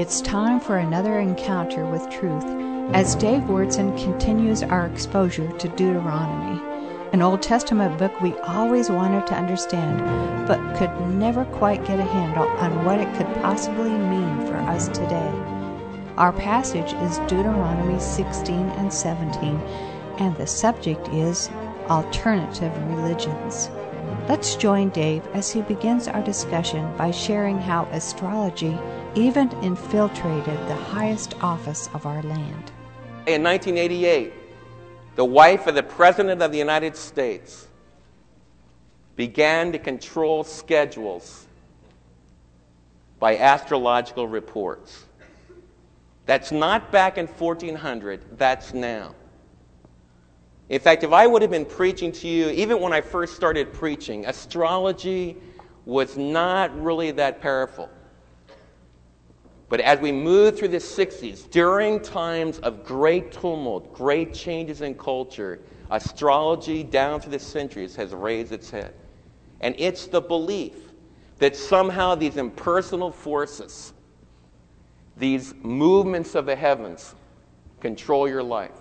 It's 0.00 0.22
time 0.22 0.60
for 0.60 0.78
another 0.78 1.18
encounter 1.18 1.84
with 1.84 2.08
truth 2.08 2.46
as 2.94 3.14
Dave 3.14 3.42
Wyrtzen 3.42 4.02
continues 4.02 4.62
our 4.62 4.86
exposure 4.86 5.52
to 5.58 5.68
Deuteronomy, 5.68 6.58
an 7.12 7.20
Old 7.20 7.42
Testament 7.42 7.98
book 7.98 8.18
we 8.22 8.32
always 8.38 8.88
wanted 8.88 9.26
to 9.26 9.34
understand 9.34 10.00
but 10.48 10.56
could 10.78 10.90
never 11.18 11.44
quite 11.44 11.84
get 11.84 12.00
a 12.00 12.04
handle 12.04 12.48
on 12.48 12.82
what 12.86 12.98
it 12.98 13.14
could 13.18 13.26
possibly 13.42 13.90
mean 13.90 14.46
for 14.46 14.56
us 14.56 14.88
today. 14.88 15.32
Our 16.16 16.32
passage 16.32 16.94
is 16.94 17.18
Deuteronomy 17.28 18.00
16 18.00 18.56
and 18.56 18.90
17, 18.90 19.60
and 20.16 20.34
the 20.38 20.46
subject 20.46 21.08
is 21.08 21.50
alternative 21.90 22.72
religions. 22.88 23.68
Let's 24.30 24.56
join 24.56 24.88
Dave 24.88 25.26
as 25.34 25.50
he 25.50 25.60
begins 25.60 26.08
our 26.08 26.22
discussion 26.22 26.90
by 26.96 27.10
sharing 27.10 27.58
how 27.58 27.84
astrology 27.92 28.78
even 29.14 29.50
infiltrated 29.62 30.58
the 30.68 30.74
highest 30.74 31.34
office 31.42 31.88
of 31.94 32.06
our 32.06 32.22
land. 32.22 32.72
In 33.26 33.42
1988, 33.42 34.32
the 35.16 35.24
wife 35.24 35.66
of 35.66 35.74
the 35.74 35.82
President 35.82 36.40
of 36.40 36.52
the 36.52 36.58
United 36.58 36.96
States 36.96 37.68
began 39.16 39.72
to 39.72 39.78
control 39.78 40.44
schedules 40.44 41.46
by 43.18 43.36
astrological 43.36 44.26
reports. 44.26 45.04
That's 46.26 46.52
not 46.52 46.92
back 46.92 47.18
in 47.18 47.26
1400, 47.26 48.38
that's 48.38 48.72
now. 48.72 49.14
In 50.68 50.80
fact, 50.80 51.02
if 51.02 51.12
I 51.12 51.26
would 51.26 51.42
have 51.42 51.50
been 51.50 51.66
preaching 51.66 52.12
to 52.12 52.28
you, 52.28 52.48
even 52.50 52.80
when 52.80 52.92
I 52.92 53.00
first 53.00 53.34
started 53.34 53.72
preaching, 53.72 54.24
astrology 54.26 55.36
was 55.84 56.16
not 56.16 56.80
really 56.80 57.10
that 57.10 57.42
powerful. 57.42 57.90
But 59.70 59.80
as 59.80 60.00
we 60.00 60.10
move 60.10 60.58
through 60.58 60.68
the 60.68 60.78
60s, 60.78 61.48
during 61.48 62.00
times 62.00 62.58
of 62.58 62.84
great 62.84 63.30
tumult, 63.30 63.94
great 63.94 64.34
changes 64.34 64.80
in 64.82 64.96
culture, 64.96 65.60
astrology 65.92 66.82
down 66.82 67.20
through 67.20 67.30
the 67.30 67.38
centuries 67.38 67.94
has 67.94 68.12
raised 68.12 68.50
its 68.50 68.68
head. 68.68 68.92
And 69.60 69.76
it's 69.78 70.08
the 70.08 70.20
belief 70.20 70.74
that 71.38 71.54
somehow 71.54 72.16
these 72.16 72.36
impersonal 72.36 73.12
forces, 73.12 73.92
these 75.16 75.54
movements 75.62 76.34
of 76.34 76.46
the 76.46 76.56
heavens, 76.56 77.14
control 77.78 78.28
your 78.28 78.42
life. 78.42 78.76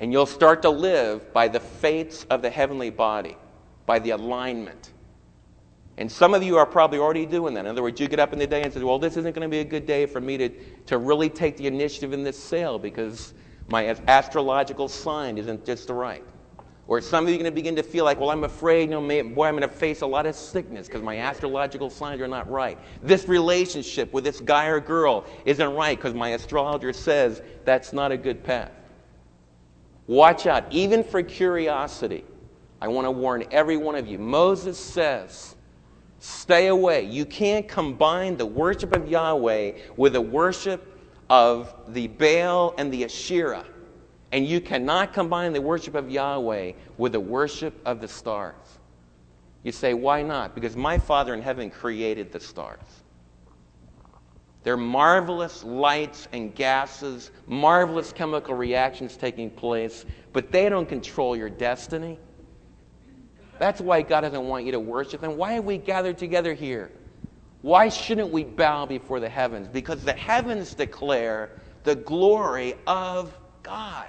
And 0.00 0.10
you'll 0.10 0.26
start 0.26 0.62
to 0.62 0.70
live 0.70 1.32
by 1.32 1.46
the 1.46 1.60
fates 1.60 2.24
of 2.28 2.42
the 2.42 2.50
heavenly 2.50 2.90
body, 2.90 3.36
by 3.86 4.00
the 4.00 4.10
alignment. 4.10 4.89
And 6.00 6.10
some 6.10 6.32
of 6.32 6.42
you 6.42 6.56
are 6.56 6.64
probably 6.64 6.98
already 6.98 7.26
doing 7.26 7.52
that. 7.52 7.60
In 7.60 7.66
other 7.66 7.82
words, 7.82 8.00
you 8.00 8.08
get 8.08 8.18
up 8.18 8.32
in 8.32 8.38
the 8.38 8.46
day 8.46 8.62
and 8.62 8.72
say, 8.72 8.82
Well, 8.82 8.98
this 8.98 9.18
isn't 9.18 9.34
going 9.34 9.46
to 9.46 9.50
be 9.50 9.60
a 9.60 9.64
good 9.64 9.84
day 9.84 10.06
for 10.06 10.18
me 10.18 10.38
to, 10.38 10.48
to 10.86 10.96
really 10.96 11.28
take 11.28 11.58
the 11.58 11.66
initiative 11.66 12.14
in 12.14 12.24
this 12.24 12.42
sale 12.42 12.78
because 12.78 13.34
my 13.68 13.86
astrological 14.08 14.88
sign 14.88 15.36
isn't 15.36 15.66
just 15.66 15.90
right. 15.90 16.24
Or 16.86 17.02
some 17.02 17.24
of 17.24 17.28
you 17.28 17.34
are 17.34 17.38
going 17.38 17.52
to 17.52 17.54
begin 17.54 17.76
to 17.76 17.82
feel 17.82 18.06
like, 18.06 18.18
well, 18.18 18.30
I'm 18.30 18.44
afraid, 18.44 18.90
you 18.90 18.98
know, 18.98 19.02
boy, 19.02 19.46
I'm 19.46 19.56
going 19.56 19.60
to 19.60 19.68
face 19.68 20.00
a 20.00 20.06
lot 20.06 20.24
of 20.24 20.34
sickness 20.34 20.86
because 20.86 21.02
my 21.02 21.18
astrological 21.18 21.90
signs 21.90 22.22
are 22.22 22.26
not 22.26 22.50
right. 22.50 22.78
This 23.02 23.28
relationship 23.28 24.10
with 24.14 24.24
this 24.24 24.40
guy 24.40 24.68
or 24.68 24.80
girl 24.80 25.26
isn't 25.44 25.74
right 25.74 25.98
because 25.98 26.14
my 26.14 26.30
astrologer 26.30 26.94
says 26.94 27.42
that's 27.66 27.92
not 27.92 28.10
a 28.10 28.16
good 28.16 28.42
path. 28.42 28.72
Watch 30.06 30.46
out, 30.46 30.64
even 30.70 31.04
for 31.04 31.22
curiosity. 31.22 32.24
I 32.80 32.88
want 32.88 33.04
to 33.04 33.10
warn 33.10 33.44
every 33.50 33.76
one 33.76 33.96
of 33.96 34.06
you. 34.08 34.18
Moses 34.18 34.78
says, 34.78 35.56
stay 36.20 36.68
away. 36.68 37.02
You 37.02 37.24
can't 37.24 37.66
combine 37.66 38.36
the 38.36 38.46
worship 38.46 38.94
of 38.94 39.08
Yahweh 39.08 39.72
with 39.96 40.12
the 40.12 40.20
worship 40.20 40.86
of 41.28 41.74
the 41.88 42.06
Baal 42.06 42.74
and 42.78 42.92
the 42.92 43.04
Asherah. 43.04 43.64
And 44.32 44.46
you 44.46 44.60
cannot 44.60 45.12
combine 45.12 45.52
the 45.52 45.60
worship 45.60 45.96
of 45.96 46.08
Yahweh 46.08 46.72
with 46.98 47.12
the 47.12 47.20
worship 47.20 47.80
of 47.84 48.00
the 48.00 48.06
stars. 48.06 48.54
You 49.64 49.72
say, 49.72 49.92
why 49.92 50.22
not? 50.22 50.54
Because 50.54 50.76
my 50.76 50.98
Father 50.98 51.34
in 51.34 51.42
heaven 51.42 51.70
created 51.70 52.30
the 52.30 52.40
stars. 52.40 53.02
They're 54.62 54.76
marvelous 54.76 55.64
lights 55.64 56.28
and 56.32 56.54
gases, 56.54 57.30
marvelous 57.46 58.12
chemical 58.12 58.54
reactions 58.54 59.16
taking 59.16 59.50
place, 59.50 60.04
but 60.32 60.52
they 60.52 60.68
don't 60.68 60.88
control 60.88 61.34
your 61.34 61.50
destiny. 61.50 62.18
That's 63.60 63.78
why 63.78 64.00
God 64.00 64.22
doesn't 64.22 64.48
want 64.48 64.64
you 64.64 64.72
to 64.72 64.80
worship 64.80 65.22
Him. 65.22 65.36
Why 65.36 65.52
have 65.52 65.66
we 65.66 65.76
gathered 65.76 66.16
together 66.16 66.54
here? 66.54 66.90
Why 67.60 67.90
shouldn't 67.90 68.30
we 68.30 68.42
bow 68.42 68.86
before 68.86 69.20
the 69.20 69.28
heavens? 69.28 69.68
Because 69.68 70.02
the 70.02 70.14
heavens 70.14 70.72
declare 70.72 71.50
the 71.84 71.94
glory 71.94 72.72
of 72.86 73.38
God. 73.62 74.06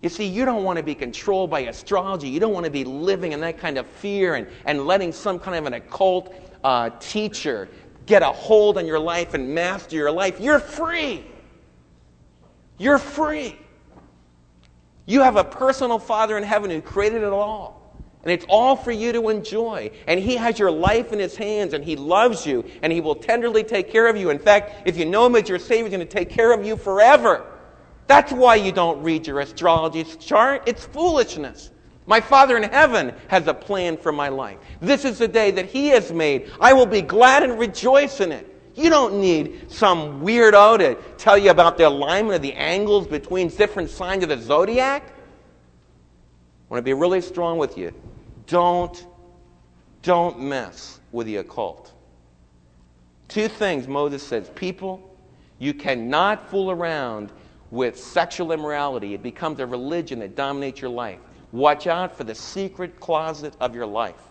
You 0.00 0.08
see, 0.08 0.26
you 0.26 0.44
don't 0.44 0.62
want 0.62 0.76
to 0.76 0.84
be 0.84 0.94
controlled 0.94 1.50
by 1.50 1.62
astrology. 1.62 2.28
You 2.28 2.38
don't 2.38 2.52
want 2.52 2.66
to 2.66 2.70
be 2.70 2.84
living 2.84 3.32
in 3.32 3.40
that 3.40 3.58
kind 3.58 3.78
of 3.78 3.86
fear 3.88 4.36
and, 4.36 4.46
and 4.64 4.86
letting 4.86 5.10
some 5.10 5.40
kind 5.40 5.56
of 5.56 5.66
an 5.66 5.74
occult 5.74 6.32
uh, 6.62 6.90
teacher 7.00 7.68
get 8.06 8.22
a 8.22 8.26
hold 8.26 8.78
on 8.78 8.86
your 8.86 9.00
life 9.00 9.34
and 9.34 9.52
master 9.52 9.96
your 9.96 10.12
life. 10.12 10.38
You're 10.38 10.60
free. 10.60 11.24
You're 12.78 12.98
free. 12.98 13.58
You 15.10 15.22
have 15.22 15.34
a 15.34 15.42
personal 15.42 15.98
Father 15.98 16.38
in 16.38 16.44
heaven 16.44 16.70
who 16.70 16.80
created 16.80 17.24
it 17.24 17.32
all. 17.32 17.98
And 18.22 18.30
it's 18.30 18.46
all 18.48 18.76
for 18.76 18.92
you 18.92 19.12
to 19.12 19.28
enjoy. 19.28 19.90
And 20.06 20.20
He 20.20 20.36
has 20.36 20.56
your 20.56 20.70
life 20.70 21.12
in 21.12 21.18
His 21.18 21.34
hands, 21.34 21.72
and 21.72 21.84
He 21.84 21.96
loves 21.96 22.46
you, 22.46 22.64
and 22.80 22.92
He 22.92 23.00
will 23.00 23.16
tenderly 23.16 23.64
take 23.64 23.90
care 23.90 24.06
of 24.06 24.16
you. 24.16 24.30
In 24.30 24.38
fact, 24.38 24.86
if 24.86 24.96
you 24.96 25.04
know 25.04 25.26
Him 25.26 25.34
as 25.34 25.48
your 25.48 25.58
Savior, 25.58 25.86
He's 25.86 25.96
going 25.96 26.06
to 26.06 26.12
take 26.12 26.30
care 26.30 26.52
of 26.52 26.64
you 26.64 26.76
forever. 26.76 27.44
That's 28.06 28.30
why 28.30 28.54
you 28.54 28.70
don't 28.70 29.02
read 29.02 29.26
your 29.26 29.40
astrology 29.40 30.04
chart. 30.04 30.62
It's 30.66 30.86
foolishness. 30.86 31.72
My 32.06 32.20
Father 32.20 32.56
in 32.56 32.62
heaven 32.62 33.12
has 33.26 33.48
a 33.48 33.54
plan 33.54 33.96
for 33.96 34.12
my 34.12 34.28
life. 34.28 34.58
This 34.80 35.04
is 35.04 35.18
the 35.18 35.26
day 35.26 35.50
that 35.50 35.66
He 35.66 35.88
has 35.88 36.12
made. 36.12 36.52
I 36.60 36.72
will 36.72 36.86
be 36.86 37.02
glad 37.02 37.42
and 37.42 37.58
rejoice 37.58 38.20
in 38.20 38.30
it. 38.30 38.49
You 38.74 38.90
don't 38.90 39.20
need 39.20 39.70
some 39.70 40.22
weirdo 40.22 40.78
to 40.78 40.94
tell 41.16 41.36
you 41.36 41.50
about 41.50 41.76
the 41.76 41.88
alignment 41.88 42.36
of 42.36 42.42
the 42.42 42.52
angles 42.54 43.06
between 43.06 43.48
different 43.48 43.90
signs 43.90 44.22
of 44.22 44.28
the 44.28 44.38
zodiac. 44.38 45.02
I 45.06 45.14
want 46.68 46.80
to 46.80 46.84
be 46.84 46.92
really 46.92 47.20
strong 47.20 47.58
with 47.58 47.76
you. 47.76 47.92
Don't, 48.46 49.06
don't 50.02 50.40
mess 50.40 51.00
with 51.12 51.26
the 51.26 51.36
occult. 51.36 51.92
Two 53.28 53.48
things 53.48 53.88
Moses 53.88 54.22
says 54.22 54.50
people, 54.54 55.16
you 55.58 55.74
cannot 55.74 56.48
fool 56.48 56.70
around 56.70 57.32
with 57.70 57.98
sexual 57.98 58.52
immorality. 58.52 59.14
It 59.14 59.22
becomes 59.22 59.60
a 59.60 59.66
religion 59.66 60.20
that 60.20 60.36
dominates 60.36 60.80
your 60.80 60.90
life. 60.90 61.18
Watch 61.52 61.86
out 61.86 62.16
for 62.16 62.24
the 62.24 62.34
secret 62.34 62.98
closet 63.00 63.54
of 63.60 63.74
your 63.74 63.86
life 63.86 64.29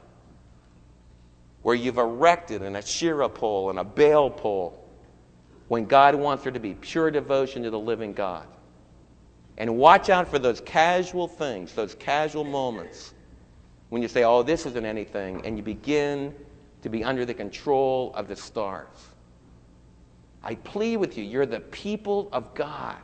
where 1.61 1.75
you've 1.75 1.97
erected 1.97 2.61
an 2.61 2.75
Asherah 2.75 3.29
pole 3.29 3.69
and 3.69 3.79
a 3.79 3.83
Baal 3.83 4.29
pole 4.29 4.85
when 5.67 5.85
God 5.85 6.15
wants 6.15 6.43
there 6.43 6.51
to 6.51 6.59
be 6.59 6.73
pure 6.73 7.11
devotion 7.11 7.63
to 7.63 7.69
the 7.69 7.79
living 7.79 8.13
God. 8.13 8.47
And 9.57 9.77
watch 9.77 10.09
out 10.09 10.27
for 10.27 10.39
those 10.39 10.61
casual 10.61 11.27
things, 11.27 11.73
those 11.73 11.93
casual 11.95 12.45
moments 12.45 13.13
when 13.89 14.01
you 14.01 14.07
say, 14.07 14.23
oh, 14.23 14.43
this 14.43 14.65
isn't 14.65 14.85
anything, 14.85 15.45
and 15.45 15.57
you 15.57 15.63
begin 15.63 16.33
to 16.81 16.89
be 16.89 17.03
under 17.03 17.25
the 17.25 17.33
control 17.33 18.13
of 18.15 18.27
the 18.27 18.35
stars. 18.35 18.87
I 20.43 20.55
plead 20.55 20.97
with 20.97 21.17
you, 21.17 21.23
you're 21.23 21.45
the 21.45 21.59
people 21.59 22.29
of 22.31 22.53
God. 22.53 22.97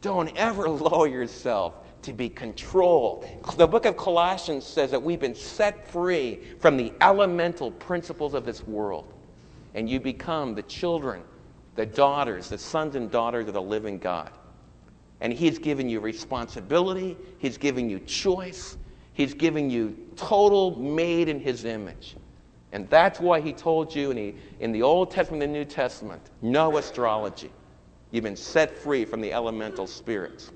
Don't 0.00 0.34
ever 0.36 0.68
lower 0.68 1.08
yourself 1.08 1.74
to 2.02 2.12
be 2.12 2.28
controlled. 2.28 3.26
The 3.56 3.66
book 3.66 3.84
of 3.84 3.96
Colossians 3.96 4.64
says 4.64 4.90
that 4.90 5.02
we've 5.02 5.20
been 5.20 5.34
set 5.34 5.88
free 5.88 6.40
from 6.60 6.76
the 6.76 6.92
elemental 7.00 7.70
principles 7.72 8.34
of 8.34 8.44
this 8.44 8.66
world. 8.66 9.12
And 9.74 9.90
you 9.90 10.00
become 10.00 10.54
the 10.54 10.62
children, 10.62 11.22
the 11.74 11.86
daughters, 11.86 12.48
the 12.48 12.58
sons 12.58 12.96
and 12.96 13.10
daughters 13.10 13.48
of 13.48 13.54
the 13.54 13.62
living 13.62 13.98
God. 13.98 14.30
And 15.20 15.32
He's 15.32 15.58
given 15.58 15.88
you 15.88 16.00
responsibility, 16.00 17.16
He's 17.38 17.58
given 17.58 17.90
you 17.90 18.00
choice, 18.00 18.76
He's 19.12 19.34
given 19.34 19.70
you 19.70 19.96
total 20.16 20.78
made 20.78 21.28
in 21.28 21.40
His 21.40 21.64
image. 21.64 22.16
And 22.72 22.88
that's 22.90 23.20
why 23.20 23.40
He 23.40 23.52
told 23.52 23.94
you 23.94 24.10
in 24.10 24.16
the, 24.16 24.34
in 24.60 24.72
the 24.72 24.82
Old 24.82 25.10
Testament 25.10 25.42
and 25.42 25.54
the 25.54 25.58
New 25.58 25.64
Testament 25.64 26.22
no 26.42 26.76
astrology. 26.76 27.50
You've 28.10 28.24
been 28.24 28.36
set 28.36 28.78
free 28.78 29.04
from 29.04 29.20
the 29.20 29.32
elemental 29.32 29.86
spirits. 29.86 30.52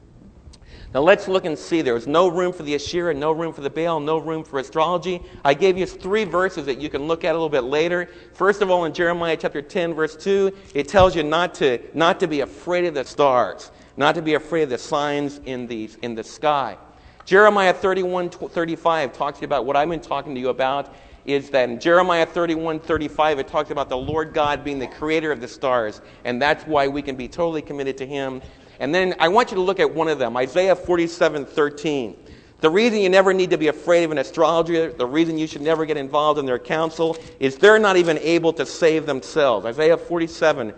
Now 0.92 1.02
let's 1.02 1.28
look 1.28 1.44
and 1.44 1.56
see. 1.56 1.82
There 1.82 1.94
was 1.94 2.08
no 2.08 2.26
room 2.26 2.52
for 2.52 2.64
the 2.64 2.74
Asherah, 2.74 3.14
no 3.14 3.30
room 3.30 3.52
for 3.52 3.60
the 3.60 3.70
Baal, 3.70 4.00
no 4.00 4.18
room 4.18 4.42
for 4.42 4.58
astrology. 4.58 5.22
I 5.44 5.54
gave 5.54 5.78
you 5.78 5.86
three 5.86 6.24
verses 6.24 6.66
that 6.66 6.80
you 6.80 6.90
can 6.90 7.06
look 7.06 7.22
at 7.24 7.30
a 7.30 7.34
little 7.34 7.48
bit 7.48 7.62
later. 7.62 8.08
First 8.32 8.60
of 8.60 8.70
all, 8.70 8.84
in 8.86 8.92
Jeremiah 8.92 9.36
chapter 9.36 9.62
10, 9.62 9.94
verse 9.94 10.16
2, 10.16 10.52
it 10.74 10.88
tells 10.88 11.14
you 11.14 11.22
not 11.22 11.54
to, 11.56 11.78
not 11.94 12.18
to 12.18 12.26
be 12.26 12.40
afraid 12.40 12.86
of 12.86 12.94
the 12.94 13.04
stars, 13.04 13.70
not 13.96 14.16
to 14.16 14.22
be 14.22 14.34
afraid 14.34 14.64
of 14.64 14.70
the 14.70 14.78
signs 14.78 15.40
in 15.44 15.68
the, 15.68 15.88
in 16.02 16.16
the 16.16 16.24
sky. 16.24 16.76
Jeremiah 17.24 17.72
31, 17.72 18.30
35 18.30 19.12
talks 19.12 19.38
to 19.38 19.42
you 19.42 19.46
about 19.46 19.66
what 19.66 19.76
I've 19.76 19.88
been 19.88 20.00
talking 20.00 20.34
to 20.34 20.40
you 20.40 20.48
about 20.48 20.92
is 21.24 21.50
that 21.50 21.68
in 21.68 21.78
Jeremiah 21.78 22.26
31 22.26 22.80
35, 22.80 23.38
it 23.38 23.48
talks 23.48 23.70
about 23.70 23.88
the 23.88 23.96
Lord 23.96 24.32
God 24.32 24.64
being 24.64 24.78
the 24.78 24.86
creator 24.86 25.30
of 25.30 25.40
the 25.40 25.48
stars, 25.48 26.00
and 26.24 26.40
that's 26.40 26.64
why 26.64 26.88
we 26.88 27.02
can 27.02 27.16
be 27.16 27.28
totally 27.28 27.62
committed 27.62 27.96
to 27.98 28.06
Him. 28.06 28.40
And 28.80 28.94
then 28.94 29.14
I 29.20 29.28
want 29.28 29.50
you 29.50 29.56
to 29.56 29.62
look 29.62 29.78
at 29.78 29.94
one 29.94 30.08
of 30.08 30.18
them 30.18 30.36
Isaiah 30.36 30.74
47 30.74 31.44
13. 31.44 32.16
The 32.60 32.70
reason 32.70 32.98
you 32.98 33.08
never 33.08 33.32
need 33.32 33.50
to 33.50 33.58
be 33.58 33.68
afraid 33.68 34.04
of 34.04 34.10
an 34.10 34.18
astrologer, 34.18 34.92
the 34.92 35.06
reason 35.06 35.38
you 35.38 35.46
should 35.46 35.62
never 35.62 35.86
get 35.86 35.96
involved 35.96 36.38
in 36.38 36.44
their 36.44 36.58
counsel, 36.58 37.16
is 37.38 37.56
they're 37.56 37.78
not 37.78 37.96
even 37.96 38.18
able 38.18 38.52
to 38.54 38.66
save 38.66 39.06
themselves. 39.06 39.64
Isaiah 39.64 39.96
47. 39.96 40.74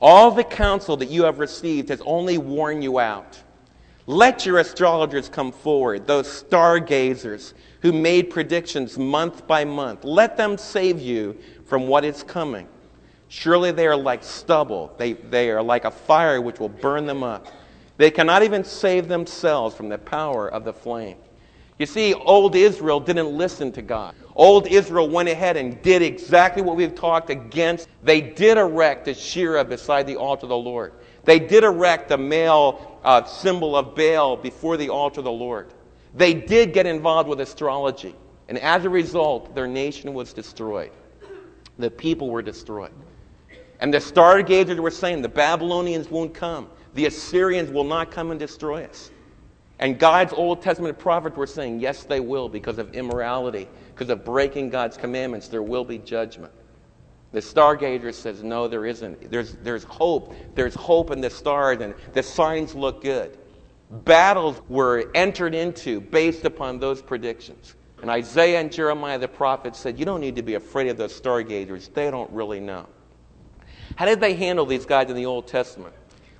All 0.00 0.30
the 0.30 0.44
counsel 0.44 0.96
that 0.98 1.08
you 1.08 1.24
have 1.24 1.38
received 1.40 1.88
has 1.88 2.00
only 2.02 2.38
worn 2.38 2.82
you 2.82 3.00
out. 3.00 3.40
Let 4.06 4.46
your 4.46 4.58
astrologers 4.58 5.28
come 5.28 5.50
forward, 5.50 6.06
those 6.06 6.30
stargazers 6.30 7.54
who 7.82 7.92
made 7.92 8.30
predictions 8.30 8.96
month 8.96 9.46
by 9.48 9.64
month. 9.64 10.04
Let 10.04 10.36
them 10.36 10.56
save 10.56 11.00
you 11.00 11.36
from 11.64 11.88
what 11.88 12.04
is 12.04 12.22
coming. 12.22 12.68
Surely 13.28 13.72
they 13.72 13.86
are 13.86 13.96
like 13.96 14.22
stubble, 14.22 14.94
they, 14.98 15.14
they 15.14 15.50
are 15.50 15.62
like 15.62 15.84
a 15.84 15.90
fire 15.90 16.40
which 16.40 16.60
will 16.60 16.68
burn 16.68 17.06
them 17.06 17.22
up. 17.22 17.46
They 17.96 18.10
cannot 18.10 18.42
even 18.42 18.62
save 18.62 19.08
themselves 19.08 19.74
from 19.74 19.88
the 19.88 19.98
power 19.98 20.48
of 20.48 20.64
the 20.64 20.72
flame. 20.72 21.16
You 21.78 21.86
see, 21.86 22.14
old 22.14 22.54
Israel 22.54 23.00
didn't 23.00 23.36
listen 23.36 23.70
to 23.72 23.82
God. 23.82 24.14
Old 24.34 24.66
Israel 24.66 25.08
went 25.08 25.28
ahead 25.28 25.56
and 25.56 25.80
did 25.82 26.02
exactly 26.02 26.62
what 26.62 26.76
we've 26.76 26.94
talked 26.94 27.28
against. 27.28 27.88
They 28.02 28.20
did 28.20 28.56
erect 28.56 29.04
the 29.04 29.10
Asherah 29.10 29.64
beside 29.64 30.06
the 30.06 30.16
altar 30.16 30.44
of 30.44 30.50
the 30.50 30.56
Lord. 30.56 30.94
They 31.24 31.38
did 31.38 31.64
erect 31.64 32.08
the 32.08 32.18
male 32.18 32.98
uh, 33.04 33.24
symbol 33.24 33.76
of 33.76 33.94
Baal 33.94 34.36
before 34.36 34.76
the 34.76 34.88
altar 34.88 35.20
of 35.20 35.24
the 35.24 35.32
Lord. 35.32 35.72
They 36.14 36.32
did 36.32 36.72
get 36.72 36.86
involved 36.86 37.28
with 37.28 37.40
astrology. 37.40 38.14
And 38.48 38.58
as 38.58 38.84
a 38.84 38.90
result, 38.90 39.54
their 39.54 39.66
nation 39.66 40.14
was 40.14 40.32
destroyed. 40.32 40.92
The 41.78 41.90
people 41.90 42.30
were 42.30 42.42
destroyed. 42.42 42.92
And 43.80 43.92
the 43.92 44.00
stargazers 44.00 44.80
were 44.80 44.90
saying 44.90 45.22
the 45.22 45.28
Babylonians 45.28 46.10
won't 46.10 46.34
come. 46.34 46.68
The 46.94 47.06
Assyrians 47.06 47.70
will 47.70 47.84
not 47.84 48.10
come 48.10 48.30
and 48.30 48.40
destroy 48.40 48.84
us. 48.84 49.10
And 49.78 49.98
God's 49.98 50.32
Old 50.32 50.62
Testament 50.62 50.98
prophets 50.98 51.36
were 51.36 51.46
saying, 51.46 51.80
yes, 51.80 52.04
they 52.04 52.20
will 52.20 52.48
because 52.48 52.78
of 52.78 52.94
immorality, 52.94 53.68
because 53.94 54.08
of 54.08 54.24
breaking 54.24 54.70
God's 54.70 54.96
commandments. 54.96 55.48
There 55.48 55.62
will 55.62 55.84
be 55.84 55.98
judgment. 55.98 56.52
The 57.32 57.40
stargazer 57.40 58.14
says, 58.14 58.42
no, 58.42 58.68
there 58.68 58.86
isn't. 58.86 59.30
There's, 59.30 59.56
there's 59.56 59.84
hope. 59.84 60.34
There's 60.54 60.74
hope 60.74 61.10
in 61.10 61.20
the 61.20 61.28
stars, 61.28 61.80
and 61.82 61.94
the 62.14 62.22
signs 62.22 62.74
look 62.74 63.02
good. 63.02 63.36
Battles 63.90 64.62
were 64.68 65.10
entered 65.14 65.54
into 65.54 66.00
based 66.00 66.46
upon 66.46 66.78
those 66.78 67.02
predictions. 67.02 67.74
And 68.00 68.10
Isaiah 68.10 68.60
and 68.60 68.72
Jeremiah 68.72 69.18
the 69.18 69.28
prophets 69.28 69.78
said, 69.78 69.98
You 69.98 70.04
don't 70.04 70.20
need 70.20 70.36
to 70.36 70.42
be 70.42 70.54
afraid 70.54 70.88
of 70.88 70.96
those 70.96 71.14
stargazers. 71.14 71.88
They 71.88 72.10
don't 72.10 72.30
really 72.30 72.60
know. 72.60 72.86
How 73.94 74.04
did 74.04 74.20
they 74.20 74.34
handle 74.34 74.66
these 74.66 74.84
guys 74.84 75.08
in 75.08 75.16
the 75.16 75.26
Old 75.26 75.46
Testament? 75.46 75.94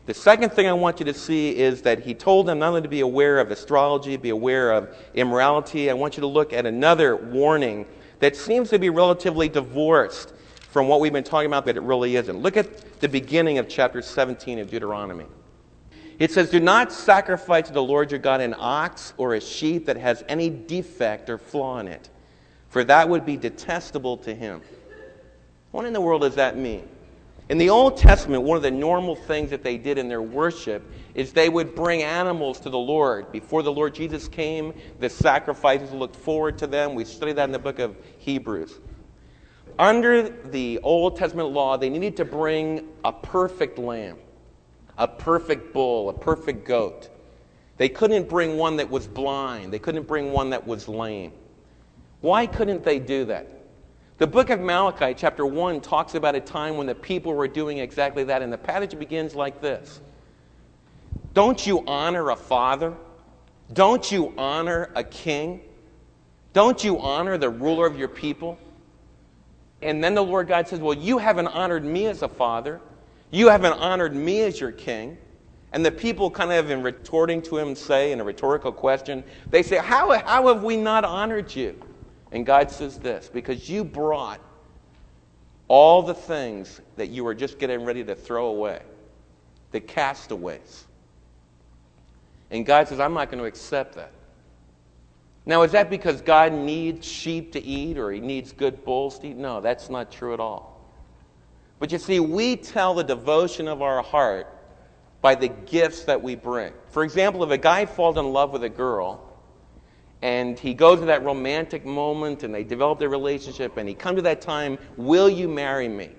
The 0.07 0.15
second 0.15 0.53
thing 0.53 0.69
I 0.69 0.73
want 0.73 1.01
you 1.01 1.07
to 1.07 1.15
see 1.15 1.57
is 1.57 1.83
that 1.83 2.01
he 2.01 2.15
told 2.15 2.47
them 2.47 2.61
not 2.61 2.69
only 2.69 2.83
to 2.83 2.89
be 2.89 3.01
aware 3.01 3.39
of 3.39 3.51
astrology, 3.51 4.17
be 4.17 4.31
aware 4.31 4.73
of 4.73 4.97
immorality, 5.15 5.91
I 5.91 5.95
want 5.95 6.17
you 6.17 6.21
to 6.21 6.27
look 6.27 6.53
at 6.53 6.65
another 6.65 7.17
warning 7.17 7.87
that 8.21 8.37
seems 8.37 8.71
to 8.71 8.79
be 8.79 8.89
relatively 8.89 9.49
divorced 9.49 10.33
from 10.71 10.89
what 10.89 11.01
we've 11.01 11.13
been 11.13 11.25
talking 11.25 11.47
about, 11.47 11.65
but 11.65 11.77
it 11.77 11.83
really 11.83 12.17
isn't. 12.17 12.39
Look 12.39 12.57
at 12.57 13.01
the 13.01 13.09
beginning 13.09 13.59
of 13.59 13.69
chapter 13.69 14.01
17 14.01 14.59
of 14.61 14.71
Deuteronomy. 14.71 15.27
It 16.19 16.31
says, 16.31 16.51
Do 16.51 16.61
not 16.61 16.93
sacrifice 16.93 17.67
to 17.67 17.73
the 17.73 17.83
Lord 17.83 18.11
your 18.11 18.21
God 18.21 18.41
an 18.41 18.55
ox 18.59 19.13
or 19.17 19.35
a 19.35 19.41
sheep 19.41 19.87
that 19.87 19.97
has 19.97 20.25
any 20.29 20.51
defect 20.51 21.29
or 21.29 21.37
flaw 21.37 21.79
in 21.79 21.89
it, 21.89 22.09
for 22.69 22.85
that 22.85 23.09
would 23.09 23.27
be 23.27 23.37
detestable 23.37 24.17
to 24.19 24.35
him. 24.35 24.63
What 25.73 25.85
in 25.85 25.93
the 25.93 26.01
world 26.01 26.23
does 26.23 26.37
that 26.37 26.57
mean? 26.57 26.89
In 27.49 27.59
the 27.59 27.71
Old 27.71 27.97
Testament, 27.97 28.43
one 28.43 28.57
of 28.57 28.65
the 28.65 28.73
normal 28.73 29.15
things 29.15 29.51
that 29.51 29.63
they 29.63 29.79
did 29.79 29.99
in 29.99 30.09
their 30.09 30.23
worship 30.23 30.83
is 31.15 31.33
they 31.33 31.49
would 31.49 31.77
bring 31.77 32.03
animals 32.03 32.59
to 32.61 32.71
the 32.71 32.79
Lord. 32.79 33.31
Before 33.31 33.63
the 33.63 33.71
Lord 33.71 33.95
Jesus 33.95 34.27
came, 34.27 34.75
the 34.99 35.09
sacrifices 35.09 35.93
looked 35.93 36.17
forward 36.17 36.59
to 36.59 36.67
them. 36.67 36.97
We 36.97 37.05
study 37.05 37.33
that 37.35 37.45
in 37.45 37.53
the 37.53 37.59
book 37.61 37.79
of 37.79 37.97
Hebrews. 38.19 38.81
Under 39.79 40.29
the 40.29 40.81
Old 40.83 41.17
Testament 41.17 41.51
law, 41.51 41.77
they 41.77 41.89
needed 41.89 42.17
to 42.17 42.25
bring 42.25 42.89
a 43.05 43.13
perfect 43.13 43.79
lamb, 43.79 44.19
a 44.99 45.07
perfect 45.07 45.73
bull, 45.73 46.09
a 46.09 46.15
perfect 46.15 46.67
goat. 46.67 47.11
They 47.77 47.89
couldn't 47.89 48.29
bring 48.29 48.57
one 48.57 48.77
that 48.79 48.91
was 48.91 49.07
blind, 49.07 49.73
they 49.73 49.79
couldn't 49.79 50.09
bring 50.09 50.33
one 50.33 50.51
that 50.51 50.67
was 50.67 50.89
lame. 50.89 51.33
Why 52.23 52.47
couldn't 52.47 52.83
they 52.83 52.99
do 52.99 53.27
that? 53.27 53.56
The 54.19 54.27
book 54.27 54.49
of 54.49 54.61
Malachi, 54.61 55.13
chapter 55.15 55.45
1, 55.45 55.83
talks 55.83 56.15
about 56.15 56.35
a 56.35 56.41
time 56.41 56.79
when 56.79 56.87
the 56.87 56.95
people 56.95 57.35
were 57.35 57.49
doing 57.49 57.79
exactly 57.79 58.25
that. 58.25 58.41
And 58.41 58.51
the 58.51 58.57
passage 58.57 58.99
begins 58.99 59.35
like 59.35 59.61
this 59.61 60.01
Don't 61.35 61.67
you 61.67 61.85
honor 61.87 62.31
a 62.31 62.37
father? 62.37 62.95
Don't 63.73 64.11
you 64.11 64.33
honor 64.39 64.91
a 64.95 65.05
king? 65.05 65.61
Don't 66.55 66.83
you 66.83 66.99
honor 66.99 67.37
the 67.37 67.51
ruler 67.51 67.87
of 67.87 67.99
your 67.99 68.09
people? 68.09 68.59
And 69.83 70.03
then 70.03 70.15
the 70.15 70.25
Lord 70.25 70.49
God 70.49 70.67
says, 70.67 70.81
Well, 70.81 70.97
you 70.97 71.19
haven't 71.19 71.49
honored 71.49 71.85
me 71.85 72.07
as 72.07 72.23
a 72.23 72.29
father. 72.29 72.81
You 73.31 73.49
haven't 73.49 73.75
honored 73.75 74.15
me 74.15 74.41
as 74.43 74.59
your 74.59 74.73
king. 74.73 75.19
And 75.73 75.85
the 75.85 75.91
people, 75.91 76.31
kind 76.31 76.53
of 76.53 76.71
in 76.71 76.83
retorting 76.83 77.43
to 77.43 77.59
him, 77.59 77.75
say 77.75 78.13
in 78.13 78.21
a 78.21 78.25
rhetorical 78.25 78.73
question, 78.73 79.25
they 79.51 79.63
say, 79.63 79.77
How, 79.77 80.19
how 80.21 80.47
have 80.47 80.63
we 80.63 80.79
not 80.79 81.05
honored 81.05 81.55
you? 81.55 81.79
And 82.33 82.45
God 82.45 82.71
says 82.71 82.99
this 82.99 83.31
because 83.33 83.69
you 83.69 83.85
brought 83.85 84.41
all 85.69 86.03
the 86.03 86.15
things 86.15 86.81
that 86.97 87.09
you 87.09 87.25
were 87.25 87.35
just 87.35 87.59
getting 87.59 87.85
ready 87.85 88.05
to 88.05 88.15
throw 88.15 88.47
away, 88.47 88.83
the 89.73 89.81
castaways. 89.81 90.87
And 92.51 92.65
God 92.65 92.89
says, 92.89 93.01
I'm 93.01 93.15
not 93.15 93.31
going 93.31 93.41
to 93.41 93.47
accept 93.47 93.95
that. 93.97 94.13
Now, 95.45 95.63
is 95.63 95.73
that 95.73 95.91
because 95.91 96.21
God 96.21 96.53
needs 96.53 97.07
sheep 97.07 97.53
to 97.53 97.63
eat 97.63 97.99
or 97.99 98.11
he 98.11 98.21
needs 98.21 98.53
good 98.53 98.85
bulls 98.85 99.19
to 99.21 99.29
eat? 99.29 99.37
No, 99.37 99.61
that's 99.61 99.89
not 99.89 100.11
true 100.11 100.35
at 100.35 100.41
all. 100.41 100.81
But 101.79 101.93
you 101.93 101.99
see, 101.99 102.21
we 102.21 102.57
tell 102.57 102.95
the 102.95 103.05
devotion 103.05 103.69
of 103.69 103.83
our 103.83 104.03
heart 104.03 104.49
by 105.21 105.35
the 105.35 105.49
gifts 105.49 106.05
that 106.05 106.21
we 106.21 106.35
bring. 106.35 106.73
For 106.91 107.05
example, 107.05 107.45
if 107.45 107.51
a 107.51 107.59
guy 107.59 107.87
falls 107.87 108.17
in 108.17 108.33
love 108.33 108.53
with 108.53 108.65
a 108.65 108.69
girl, 108.69 109.26
and 110.23 110.59
he 110.59 110.75
goes 110.75 111.01
to 111.01 111.07
that 111.07 111.25
romantic 111.25 111.85
moment 111.85 112.43
and 112.43 112.55
they 112.55 112.65
develop 112.65 112.99
their 112.99 113.09
relationship 113.09 113.77
and 113.77 113.89
he 113.89 113.95
comes 113.95 114.17
to 114.17 114.23
that 114.23 114.41
time 114.41 114.79
will 114.97 115.29
you 115.29 115.49
marry 115.49 115.89
me? 115.89 116.11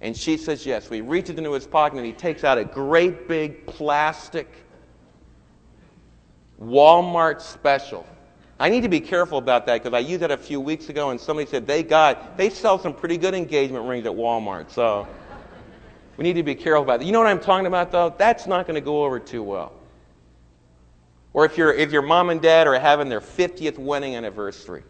And 0.00 0.16
she 0.16 0.36
says 0.36 0.66
yes. 0.66 0.88
So 0.88 0.94
he 0.94 1.00
reaches 1.00 1.38
into 1.38 1.52
his 1.52 1.66
pocket 1.66 1.96
and 1.98 2.06
he 2.06 2.12
takes 2.12 2.44
out 2.44 2.58
a 2.58 2.64
great 2.64 3.28
big 3.28 3.66
plastic 3.66 4.48
walmart 6.60 7.40
special. 7.40 8.06
I 8.58 8.68
need 8.68 8.82
to 8.82 8.88
be 8.88 9.00
careful 9.00 9.38
about 9.38 9.66
that 9.66 9.82
because 9.82 9.92
i 9.92 9.98
used 9.98 10.22
that 10.22 10.30
a 10.30 10.36
few 10.36 10.60
weeks 10.60 10.88
ago 10.88 11.10
and 11.10 11.20
somebody 11.20 11.50
said 11.50 11.66
they 11.66 11.82
got 11.82 12.36
they 12.36 12.48
sell 12.48 12.78
some 12.78 12.94
pretty 12.94 13.16
good 13.16 13.34
engagement 13.34 13.84
rings 13.86 14.06
at 14.06 14.12
walmart 14.12 14.70
so 14.70 15.08
we 16.16 16.22
need 16.22 16.34
to 16.34 16.44
be 16.44 16.54
careful 16.54 16.84
about 16.84 17.00
that. 17.00 17.06
You 17.06 17.10
know 17.10 17.18
what 17.18 17.26
i'm 17.26 17.40
talking 17.40 17.66
about 17.66 17.90
though? 17.90 18.14
That's 18.16 18.46
not 18.46 18.68
going 18.68 18.76
to 18.76 18.80
go 18.80 19.04
over 19.04 19.18
too 19.18 19.42
well 19.42 19.72
or 21.34 21.44
if, 21.44 21.56
you 21.56 21.68
if 21.68 21.92
your 21.92 22.02
mom 22.02 22.30
and 22.30 22.40
dad 22.40 22.66
are 22.66 22.78
having 22.78 23.08
their 23.08 23.20
50th 23.20 23.78
wedding 23.78 24.16
anniversary, 24.16 24.84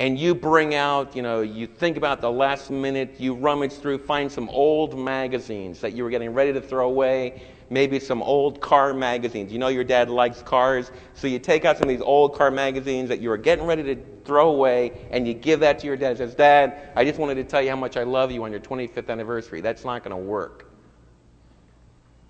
and 0.00 0.18
you 0.18 0.34
bring 0.34 0.74
out, 0.74 1.14
you 1.14 1.22
know, 1.22 1.40
you 1.40 1.66
think 1.66 1.96
about 1.96 2.20
the 2.20 2.30
last 2.30 2.70
minute, 2.70 3.14
you 3.18 3.34
rummage 3.34 3.72
through, 3.72 3.98
find 3.98 4.30
some 4.30 4.48
old 4.48 4.98
magazines 4.98 5.80
that 5.80 5.92
you 5.92 6.02
were 6.02 6.10
getting 6.10 6.34
ready 6.34 6.52
to 6.52 6.60
throw 6.60 6.88
away, 6.88 7.42
maybe 7.70 8.00
some 8.00 8.20
old 8.22 8.60
car 8.60 8.92
magazines. 8.92 9.52
You 9.52 9.58
know 9.58 9.68
your 9.68 9.84
dad 9.84 10.10
likes 10.10 10.42
cars, 10.42 10.90
so 11.14 11.28
you 11.28 11.38
take 11.38 11.64
out 11.64 11.78
some 11.78 11.88
of 11.88 11.96
these 11.96 12.04
old 12.04 12.34
car 12.34 12.50
magazines 12.50 13.08
that 13.08 13.20
you 13.20 13.28
were 13.28 13.36
getting 13.36 13.66
ready 13.66 13.82
to 13.84 13.96
throw 14.24 14.50
away, 14.50 15.06
and 15.10 15.28
you 15.28 15.34
give 15.34 15.60
that 15.60 15.78
to 15.78 15.86
your 15.86 15.96
dad. 15.96 16.10
He 16.10 16.16
says, 16.16 16.34
Dad, 16.34 16.90
I 16.96 17.04
just 17.04 17.18
wanted 17.18 17.36
to 17.36 17.44
tell 17.44 17.62
you 17.62 17.70
how 17.70 17.76
much 17.76 17.96
I 17.96 18.02
love 18.02 18.32
you 18.32 18.42
on 18.44 18.50
your 18.50 18.60
25th 18.60 19.08
anniversary. 19.08 19.60
That's 19.60 19.84
not 19.84 20.02
going 20.02 20.16
to 20.16 20.22
work. 20.22 20.73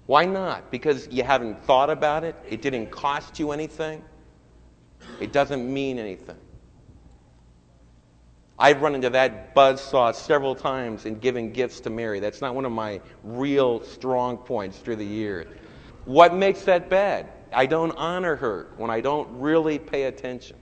Why 0.06 0.24
not? 0.26 0.70
Because 0.70 1.08
you 1.10 1.22
haven't 1.22 1.64
thought 1.64 1.90
about 1.90 2.24
it? 2.24 2.36
It 2.48 2.60
didn't 2.60 2.90
cost 2.90 3.38
you 3.38 3.52
anything? 3.52 4.04
It 5.20 5.32
doesn't 5.32 5.72
mean 5.72 5.98
anything. 5.98 6.36
I've 8.58 8.82
run 8.82 8.94
into 8.94 9.10
that 9.10 9.54
buzz 9.54 9.80
saw 9.80 10.12
several 10.12 10.54
times 10.54 11.06
in 11.06 11.18
giving 11.18 11.52
gifts 11.52 11.80
to 11.80 11.90
Mary. 11.90 12.20
That's 12.20 12.40
not 12.40 12.54
one 12.54 12.64
of 12.64 12.72
my 12.72 13.00
real 13.24 13.82
strong 13.82 14.36
points 14.36 14.78
through 14.78 14.96
the 14.96 15.06
years. 15.06 15.46
What 16.04 16.34
makes 16.34 16.62
that 16.62 16.88
bad? 16.88 17.32
I 17.52 17.66
don't 17.66 17.92
honor 17.92 18.36
her 18.36 18.68
when 18.76 18.90
I 18.90 19.00
don't 19.00 19.40
really 19.40 19.78
pay 19.78 20.04
attention. 20.04 20.56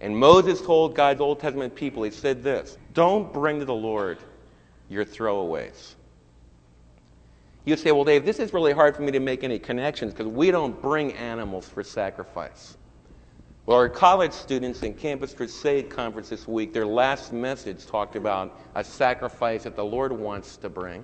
And 0.00 0.16
Moses 0.16 0.60
told 0.60 0.94
God's 0.94 1.20
Old 1.20 1.40
Testament 1.40 1.74
people, 1.74 2.02
he 2.02 2.10
said 2.10 2.42
this 2.42 2.76
Don't 2.92 3.32
bring 3.32 3.60
to 3.60 3.64
the 3.64 3.74
Lord 3.74 4.18
your 4.88 5.04
throwaways. 5.04 5.94
You 7.64 7.76
say, 7.76 7.92
well, 7.92 8.04
Dave, 8.04 8.26
this 8.26 8.38
is 8.38 8.52
really 8.52 8.72
hard 8.72 8.94
for 8.94 9.02
me 9.02 9.12
to 9.12 9.20
make 9.20 9.42
any 9.42 9.58
connections 9.58 10.12
because 10.12 10.26
we 10.26 10.50
don't 10.50 10.80
bring 10.82 11.12
animals 11.14 11.66
for 11.68 11.82
sacrifice. 11.82 12.76
Well, 13.64 13.78
our 13.78 13.88
college 13.88 14.32
students 14.32 14.82
in 14.82 14.92
Campus 14.92 15.32
Crusade 15.32 15.88
Conference 15.88 16.28
this 16.28 16.46
week, 16.46 16.74
their 16.74 16.84
last 16.84 17.32
message 17.32 17.86
talked 17.86 18.16
about 18.16 18.60
a 18.74 18.84
sacrifice 18.84 19.62
that 19.62 19.76
the 19.76 19.84
Lord 19.84 20.12
wants 20.12 20.58
to 20.58 20.68
bring. 20.68 21.02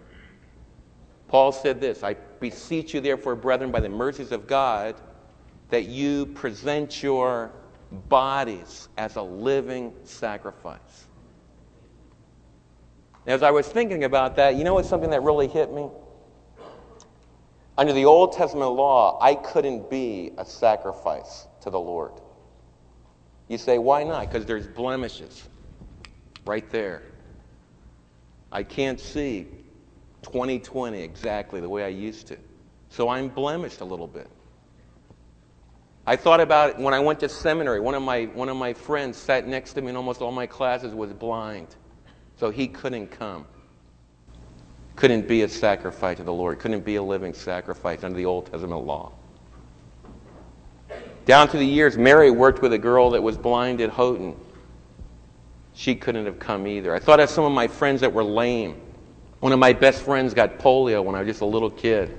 Paul 1.28 1.52
said 1.52 1.80
this 1.80 2.02
I 2.04 2.14
beseech 2.40 2.92
you, 2.92 3.00
therefore, 3.00 3.36
brethren, 3.36 3.70
by 3.70 3.80
the 3.80 3.88
mercies 3.88 4.30
of 4.30 4.46
God, 4.46 4.96
that 5.70 5.86
you 5.86 6.26
present 6.26 7.02
your 7.02 7.52
bodies 8.10 8.90
as 8.98 9.16
a 9.16 9.22
living 9.22 9.94
sacrifice. 10.04 11.06
As 13.26 13.42
I 13.42 13.50
was 13.50 13.66
thinking 13.66 14.04
about 14.04 14.36
that, 14.36 14.56
you 14.56 14.64
know 14.64 14.74
what's 14.74 14.88
something 14.88 15.10
that 15.10 15.22
really 15.22 15.48
hit 15.48 15.72
me? 15.72 15.88
Under 17.78 17.92
the 17.92 18.04
Old 18.04 18.32
Testament 18.32 18.72
law, 18.72 19.18
I 19.20 19.34
couldn't 19.34 19.88
be 19.88 20.32
a 20.36 20.44
sacrifice 20.44 21.46
to 21.62 21.70
the 21.70 21.80
Lord. 21.80 22.12
You 23.48 23.58
say, 23.58 23.78
why 23.78 24.04
not? 24.04 24.30
Because 24.30 24.46
there's 24.46 24.66
blemishes 24.66 25.48
right 26.46 26.68
there. 26.70 27.02
I 28.52 28.62
can't 28.62 29.00
see 29.00 29.48
2020 30.22 31.00
exactly 31.02 31.60
the 31.60 31.68
way 31.68 31.84
I 31.84 31.88
used 31.88 32.26
to. 32.28 32.38
So 32.88 33.08
I'm 33.08 33.28
blemished 33.28 33.80
a 33.80 33.84
little 33.84 34.06
bit. 34.08 34.28
I 36.06 36.16
thought 36.16 36.40
about 36.40 36.70
it 36.70 36.78
when 36.78 36.92
I 36.92 36.98
went 36.98 37.20
to 37.20 37.28
seminary. 37.28 37.80
One 37.80 37.94
of 37.94 38.02
my, 38.02 38.24
one 38.24 38.48
of 38.48 38.56
my 38.56 38.72
friends 38.72 39.16
sat 39.16 39.46
next 39.46 39.74
to 39.74 39.82
me 39.82 39.90
in 39.90 39.96
almost 39.96 40.20
all 40.20 40.32
my 40.32 40.46
classes 40.46 40.94
was 40.94 41.12
blind, 41.12 41.68
so 42.36 42.50
he 42.50 42.66
couldn't 42.66 43.08
come. 43.08 43.46
Couldn't 45.00 45.26
be 45.26 45.40
a 45.40 45.48
sacrifice 45.48 46.18
to 46.18 46.24
the 46.24 46.32
Lord, 46.32 46.58
couldn't 46.58 46.84
be 46.84 46.96
a 46.96 47.02
living 47.02 47.32
sacrifice 47.32 48.04
under 48.04 48.18
the 48.18 48.26
Old 48.26 48.52
Testament 48.52 48.84
law. 48.84 49.12
Down 51.24 51.48
through 51.48 51.60
the 51.60 51.66
years, 51.66 51.96
Mary 51.96 52.30
worked 52.30 52.60
with 52.60 52.74
a 52.74 52.78
girl 52.78 53.08
that 53.12 53.22
was 53.22 53.38
blind 53.38 53.80
at 53.80 53.88
Houghton. 53.88 54.36
She 55.72 55.94
couldn't 55.94 56.26
have 56.26 56.38
come 56.38 56.66
either. 56.66 56.94
I 56.94 56.98
thought 56.98 57.18
of 57.18 57.30
some 57.30 57.46
of 57.46 57.52
my 57.52 57.66
friends 57.66 58.02
that 58.02 58.12
were 58.12 58.22
lame. 58.22 58.78
One 59.38 59.52
of 59.52 59.58
my 59.58 59.72
best 59.72 60.02
friends 60.02 60.34
got 60.34 60.58
polio 60.58 61.02
when 61.02 61.14
I 61.14 61.20
was 61.20 61.28
just 61.28 61.40
a 61.40 61.46
little 61.46 61.70
kid. 61.70 62.18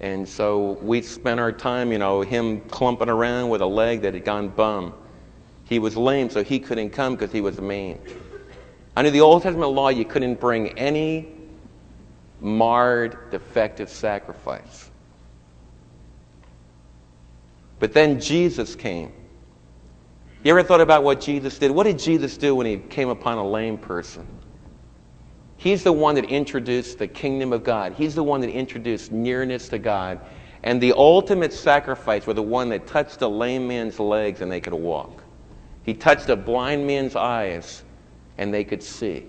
And 0.00 0.26
so 0.26 0.78
we 0.80 1.02
spent 1.02 1.38
our 1.40 1.52
time, 1.52 1.92
you 1.92 1.98
know, 1.98 2.22
him 2.22 2.62
clumping 2.70 3.10
around 3.10 3.50
with 3.50 3.60
a 3.60 3.66
leg 3.66 4.00
that 4.00 4.14
had 4.14 4.24
gone 4.24 4.48
bum. 4.48 4.94
He 5.64 5.78
was 5.78 5.94
lame, 5.94 6.30
so 6.30 6.42
he 6.42 6.58
couldn't 6.58 6.88
come 6.88 7.16
because 7.16 7.32
he 7.32 7.42
was 7.42 7.60
maimed. 7.60 8.00
Under 8.96 9.10
the 9.10 9.20
Old 9.20 9.42
Testament 9.42 9.72
law, 9.72 9.90
you 9.90 10.06
couldn't 10.06 10.40
bring 10.40 10.70
any 10.78 11.34
marred, 12.44 13.30
defective 13.30 13.88
sacrifice. 13.88 14.90
But 17.80 17.94
then 17.94 18.20
Jesus 18.20 18.76
came. 18.76 19.12
You 20.42 20.50
ever 20.50 20.62
thought 20.62 20.82
about 20.82 21.02
what 21.04 21.22
Jesus 21.22 21.58
did? 21.58 21.70
What 21.70 21.84
did 21.84 21.98
Jesus 21.98 22.36
do 22.36 22.54
when 22.54 22.66
he 22.66 22.76
came 22.76 23.08
upon 23.08 23.38
a 23.38 23.48
lame 23.48 23.78
person? 23.78 24.26
He's 25.56 25.82
the 25.82 25.92
one 25.92 26.14
that 26.16 26.26
introduced 26.26 26.98
the 26.98 27.08
kingdom 27.08 27.54
of 27.54 27.64
God. 27.64 27.94
He's 27.94 28.14
the 28.14 28.22
one 28.22 28.42
that 28.42 28.50
introduced 28.50 29.10
nearness 29.10 29.68
to 29.70 29.78
God. 29.78 30.20
And 30.62 30.80
the 30.80 30.92
ultimate 30.92 31.52
sacrifice 31.52 32.26
was 32.26 32.36
the 32.36 32.42
one 32.42 32.68
that 32.68 32.86
touched 32.86 33.22
a 33.22 33.28
lame 33.28 33.66
man's 33.66 33.98
legs 33.98 34.42
and 34.42 34.52
they 34.52 34.60
could 34.60 34.74
walk. 34.74 35.24
He 35.82 35.94
touched 35.94 36.28
a 36.28 36.36
blind 36.36 36.86
man's 36.86 37.16
eyes 37.16 37.82
and 38.36 38.52
they 38.52 38.64
could 38.64 38.82
see. 38.82 39.24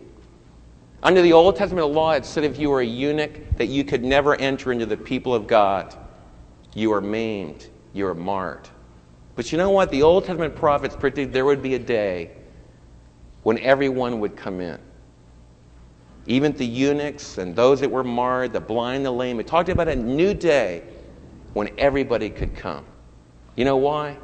Under 1.05 1.21
the 1.21 1.31
Old 1.31 1.55
Testament 1.55 1.87
law, 1.87 2.11
it 2.11 2.25
said 2.25 2.43
if 2.43 2.59
you 2.59 2.69
were 2.69 2.81
a 2.81 2.85
eunuch, 2.85 3.55
that 3.55 3.67
you 3.67 3.85
could 3.85 4.03
never 4.03 4.35
enter 4.35 4.73
into 4.73 4.85
the 4.85 4.97
people 4.97 5.33
of 5.33 5.47
God. 5.47 5.95
You 6.73 6.91
are 6.91 6.99
maimed 6.99 7.69
you're 7.95 8.13
marred. 8.13 8.67
But 9.35 9.51
you 9.51 9.57
know 9.57 9.71
what? 9.71 9.89
The 9.89 10.03
Old 10.03 10.25
Testament 10.25 10.55
prophets 10.55 10.95
predicted 10.95 11.33
there 11.33 11.45
would 11.45 11.61
be 11.63 11.75
a 11.75 11.79
day 11.79 12.31
when 13.43 13.57
everyone 13.59 14.19
would 14.19 14.35
come 14.35 14.59
in. 14.59 14.77
Even 16.27 16.51
the 16.53 16.65
eunuchs 16.65 17.37
and 17.37 17.55
those 17.55 17.79
that 17.79 17.89
were 17.89 18.03
marred, 18.03 18.51
the 18.51 18.59
blind, 18.59 19.05
the 19.05 19.11
lame. 19.11 19.39
It 19.39 19.47
talked 19.47 19.69
about 19.69 19.87
a 19.87 19.95
new 19.95 20.33
day 20.33 20.83
when 21.53 21.69
everybody 21.77 22.29
could 22.29 22.55
come. 22.55 22.85
You 23.55 23.63
know 23.63 23.77
why? 23.77 24.17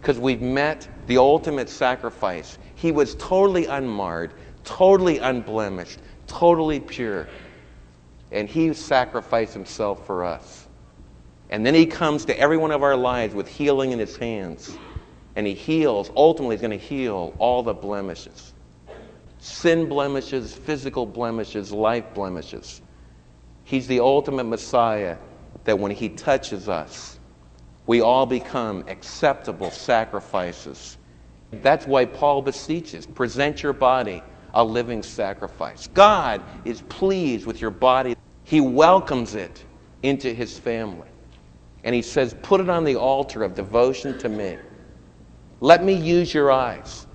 Because 0.00 0.18
we've 0.18 0.40
met 0.40 0.88
the 1.06 1.18
ultimate 1.18 1.68
sacrifice. 1.68 2.58
He 2.76 2.92
was 2.92 3.14
totally 3.16 3.66
unmarred, 3.66 4.32
totally 4.64 5.18
unblemished, 5.18 5.98
totally 6.28 6.80
pure. 6.80 7.28
And 8.30 8.48
he 8.48 8.72
sacrificed 8.74 9.54
himself 9.54 10.06
for 10.06 10.24
us. 10.24 10.66
And 11.50 11.64
then 11.64 11.74
he 11.74 11.86
comes 11.86 12.26
to 12.26 12.38
every 12.38 12.58
one 12.58 12.70
of 12.70 12.82
our 12.82 12.96
lives 12.96 13.34
with 13.34 13.48
healing 13.48 13.92
in 13.92 13.98
his 13.98 14.16
hands. 14.16 14.76
And 15.34 15.46
he 15.46 15.54
heals, 15.54 16.10
ultimately, 16.14 16.56
he's 16.56 16.60
going 16.60 16.78
to 16.78 16.84
heal 16.84 17.34
all 17.38 17.62
the 17.62 17.74
blemishes 17.74 18.52
sin 19.40 19.88
blemishes, 19.88 20.54
physical 20.54 21.06
blemishes, 21.06 21.72
life 21.72 22.12
blemishes. 22.14 22.82
He's 23.64 23.86
the 23.86 24.00
ultimate 24.00 24.44
Messiah 24.44 25.16
that 25.64 25.78
when 25.78 25.90
he 25.90 26.08
touches 26.08 26.68
us, 26.68 27.18
we 27.86 28.00
all 28.00 28.26
become 28.26 28.84
acceptable 28.88 29.70
sacrifices. 29.70 30.98
That's 31.50 31.86
why 31.86 32.04
Paul 32.04 32.42
beseeches 32.42 33.06
present 33.06 33.62
your 33.62 33.72
body 33.72 34.22
a 34.54 34.64
living 34.64 35.02
sacrifice. 35.02 35.88
God 35.94 36.42
is 36.64 36.82
pleased 36.82 37.46
with 37.46 37.60
your 37.60 37.70
body, 37.70 38.14
He 38.44 38.60
welcomes 38.60 39.34
it 39.34 39.64
into 40.02 40.32
His 40.32 40.58
family. 40.58 41.08
And 41.84 41.94
he 41.94 42.02
says, 42.02 42.34
Put 42.42 42.60
it 42.60 42.68
on 42.68 42.84
the 42.84 42.96
altar 42.96 43.42
of 43.42 43.54
devotion 43.54 44.18
to 44.18 44.28
me. 44.28 44.58
Let 45.60 45.84
me 45.84 45.94
use 45.94 46.32
your 46.34 46.52
eyes. 46.52 47.06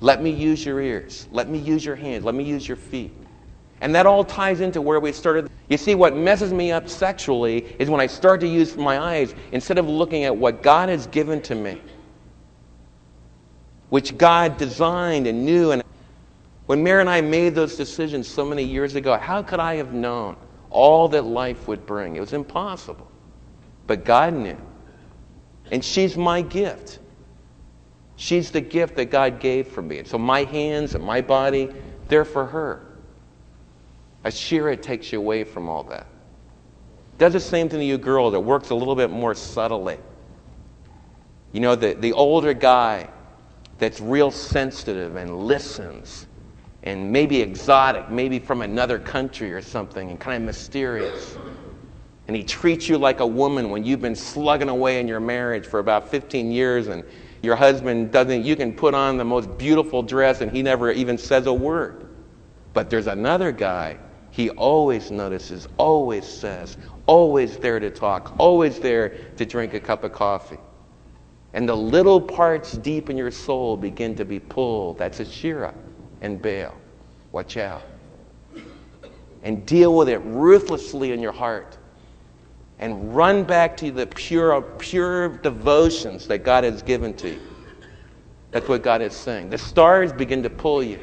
Let 0.00 0.22
me 0.22 0.30
use 0.30 0.64
your 0.64 0.80
ears. 0.80 1.28
Let 1.30 1.48
me 1.48 1.58
use 1.58 1.84
your 1.84 1.96
hands. 1.96 2.24
Let 2.24 2.34
me 2.34 2.44
use 2.44 2.66
your 2.66 2.76
feet. 2.76 3.16
And 3.80 3.94
that 3.94 4.06
all 4.06 4.24
ties 4.24 4.60
into 4.60 4.80
where 4.80 5.00
we 5.00 5.12
started. 5.12 5.48
You 5.68 5.76
see, 5.76 5.94
what 5.94 6.16
messes 6.16 6.52
me 6.52 6.72
up 6.72 6.88
sexually 6.88 7.76
is 7.78 7.88
when 7.90 8.00
I 8.00 8.06
start 8.06 8.40
to 8.40 8.48
use 8.48 8.76
my 8.76 8.98
eyes 8.98 9.34
instead 9.52 9.78
of 9.78 9.88
looking 9.88 10.24
at 10.24 10.36
what 10.36 10.62
God 10.62 10.88
has 10.88 11.06
given 11.08 11.40
to 11.42 11.54
me, 11.54 11.80
which 13.90 14.16
God 14.16 14.56
designed 14.56 15.26
and 15.26 15.44
knew. 15.44 15.72
And 15.72 15.82
when 16.66 16.82
Mary 16.82 17.00
and 17.00 17.10
I 17.10 17.20
made 17.20 17.54
those 17.54 17.76
decisions 17.76 18.28
so 18.28 18.44
many 18.44 18.62
years 18.62 18.94
ago, 18.94 19.16
how 19.16 19.42
could 19.42 19.60
I 19.60 19.74
have 19.76 19.92
known 19.92 20.36
all 20.70 21.08
that 21.08 21.22
life 21.22 21.68
would 21.68 21.86
bring? 21.86 22.16
It 22.16 22.20
was 22.20 22.32
impossible 22.32 23.12
but 23.86 24.04
God 24.04 24.34
knew. 24.34 24.56
And 25.70 25.84
she's 25.84 26.16
my 26.16 26.42
gift. 26.42 26.98
She's 28.16 28.50
the 28.50 28.60
gift 28.60 28.96
that 28.96 29.06
God 29.06 29.40
gave 29.40 29.68
for 29.68 29.82
me. 29.82 29.98
And 29.98 30.08
so 30.08 30.18
my 30.18 30.44
hands 30.44 30.94
and 30.94 31.04
my 31.04 31.20
body, 31.20 31.70
they're 32.08 32.24
for 32.24 32.46
her. 32.46 32.86
Asherah 34.24 34.76
takes 34.76 35.12
you 35.12 35.18
away 35.18 35.44
from 35.44 35.68
all 35.68 35.82
that. 35.84 36.06
Does 37.18 37.32
the 37.32 37.40
same 37.40 37.68
thing 37.68 37.80
to 37.80 37.84
you 37.84 37.98
girls. 37.98 38.34
It 38.34 38.42
works 38.42 38.70
a 38.70 38.74
little 38.74 38.94
bit 38.94 39.10
more 39.10 39.34
subtly. 39.34 39.98
You 41.52 41.60
know, 41.60 41.74
the, 41.74 41.94
the 41.94 42.12
older 42.12 42.54
guy 42.54 43.08
that's 43.78 44.00
real 44.00 44.30
sensitive 44.30 45.16
and 45.16 45.44
listens 45.44 46.26
and 46.82 47.10
maybe 47.10 47.40
exotic, 47.40 48.10
maybe 48.10 48.38
from 48.38 48.62
another 48.62 48.98
country 48.98 49.52
or 49.52 49.62
something, 49.62 50.10
and 50.10 50.18
kind 50.18 50.36
of 50.36 50.46
mysterious 50.46 51.36
and 52.28 52.36
he 52.36 52.42
treats 52.44 52.88
you 52.88 52.98
like 52.98 53.20
a 53.20 53.26
woman 53.26 53.70
when 53.70 53.84
you've 53.84 54.00
been 54.00 54.16
slugging 54.16 54.68
away 54.68 55.00
in 55.00 55.08
your 55.08 55.20
marriage 55.20 55.66
for 55.66 55.80
about 55.80 56.08
15 56.08 56.52
years 56.52 56.86
and 56.86 57.04
your 57.42 57.56
husband 57.56 58.12
doesn't, 58.12 58.44
you 58.44 58.54
can 58.54 58.72
put 58.72 58.94
on 58.94 59.16
the 59.16 59.24
most 59.24 59.58
beautiful 59.58 60.02
dress 60.02 60.40
and 60.40 60.50
he 60.50 60.62
never 60.62 60.92
even 60.92 61.18
says 61.18 61.46
a 61.46 61.52
word. 61.52 62.08
But 62.72 62.88
there's 62.88 63.08
another 63.08 63.50
guy, 63.50 63.98
he 64.30 64.50
always 64.50 65.10
notices, 65.10 65.66
always 65.76 66.24
says, 66.24 66.78
always 67.06 67.56
there 67.58 67.80
to 67.80 67.90
talk, 67.90 68.34
always 68.38 68.78
there 68.78 69.10
to 69.36 69.44
drink 69.44 69.74
a 69.74 69.80
cup 69.80 70.04
of 70.04 70.12
coffee. 70.12 70.58
And 71.52 71.68
the 71.68 71.76
little 71.76 72.20
parts 72.20 72.72
deep 72.72 73.10
in 73.10 73.16
your 73.16 73.32
soul 73.32 73.76
begin 73.76 74.14
to 74.14 74.24
be 74.24 74.38
pulled. 74.38 74.96
That's 74.96 75.20
Asherah 75.20 75.74
and 76.22 76.40
Baal. 76.40 76.74
Watch 77.32 77.58
out. 77.58 77.82
And 79.42 79.66
deal 79.66 79.94
with 79.94 80.08
it 80.08 80.18
ruthlessly 80.18 81.12
in 81.12 81.20
your 81.20 81.32
heart 81.32 81.76
and 82.78 83.14
run 83.14 83.44
back 83.44 83.76
to 83.78 83.90
the 83.90 84.06
pure, 84.06 84.62
pure 84.78 85.28
devotions 85.38 86.26
that 86.28 86.38
God 86.38 86.64
has 86.64 86.80
given 86.80 87.12
to 87.14 87.30
you. 87.30 87.40
That's 88.52 88.68
what 88.68 88.82
God 88.82 89.02
is 89.02 89.14
saying. 89.14 89.50
The 89.50 89.58
stars 89.58 90.12
begin 90.12 90.42
to 90.42 90.50
pull 90.50 90.82
you. 90.82 91.00